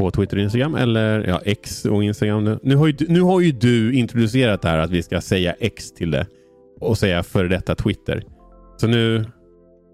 [0.00, 0.74] på Twitter och Instagram.
[0.74, 2.58] Eller ja, X och Instagram.
[2.62, 5.92] Nu har, ju, nu har ju du introducerat det här att vi ska säga X
[5.92, 6.26] till det.
[6.80, 8.22] Och säga före detta Twitter.
[8.76, 9.18] Så nu,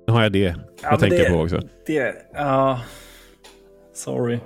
[0.07, 1.61] nu har jag det Ja, att tänka det- på också.
[1.87, 2.81] Det, ja.
[3.95, 4.39] Sorry.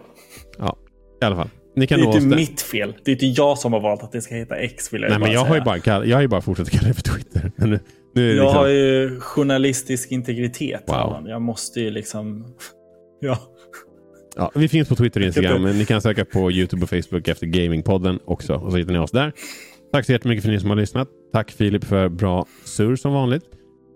[0.59, 0.77] Ja,
[1.23, 1.49] i alla fall.
[1.77, 2.95] Ni kan Det är inte mitt fel.
[3.05, 5.19] Det är inte jag som har valt att det ska heta X vill jag Nej,
[5.19, 5.65] men jag har, ju säga.
[5.65, 7.53] bara kall, jag har ju bara fortsatt kalla det för Twitter.
[7.57, 7.81] Men nu,
[8.15, 10.83] nu Jag liksom, har ju journalistisk integritet.
[10.87, 11.25] Wow.
[11.29, 12.55] Jag måste ju liksom...
[13.21, 13.39] Ja.
[14.41, 15.63] Ja, vi finns på Twitter och Instagram.
[15.63, 18.55] Men ni kan söka på YouTube och Facebook efter Gamingpodden också.
[18.55, 19.33] Och så hittar ni oss där.
[19.93, 21.09] Tack så jättemycket för ni som har lyssnat.
[21.33, 23.45] Tack Filip för bra sur som vanligt.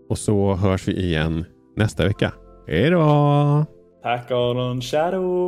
[0.08, 1.44] Och så hörs vi igen
[1.76, 2.32] nästa vecka.
[2.66, 3.66] Hej då!
[4.02, 5.34] Tack Aron Shadow.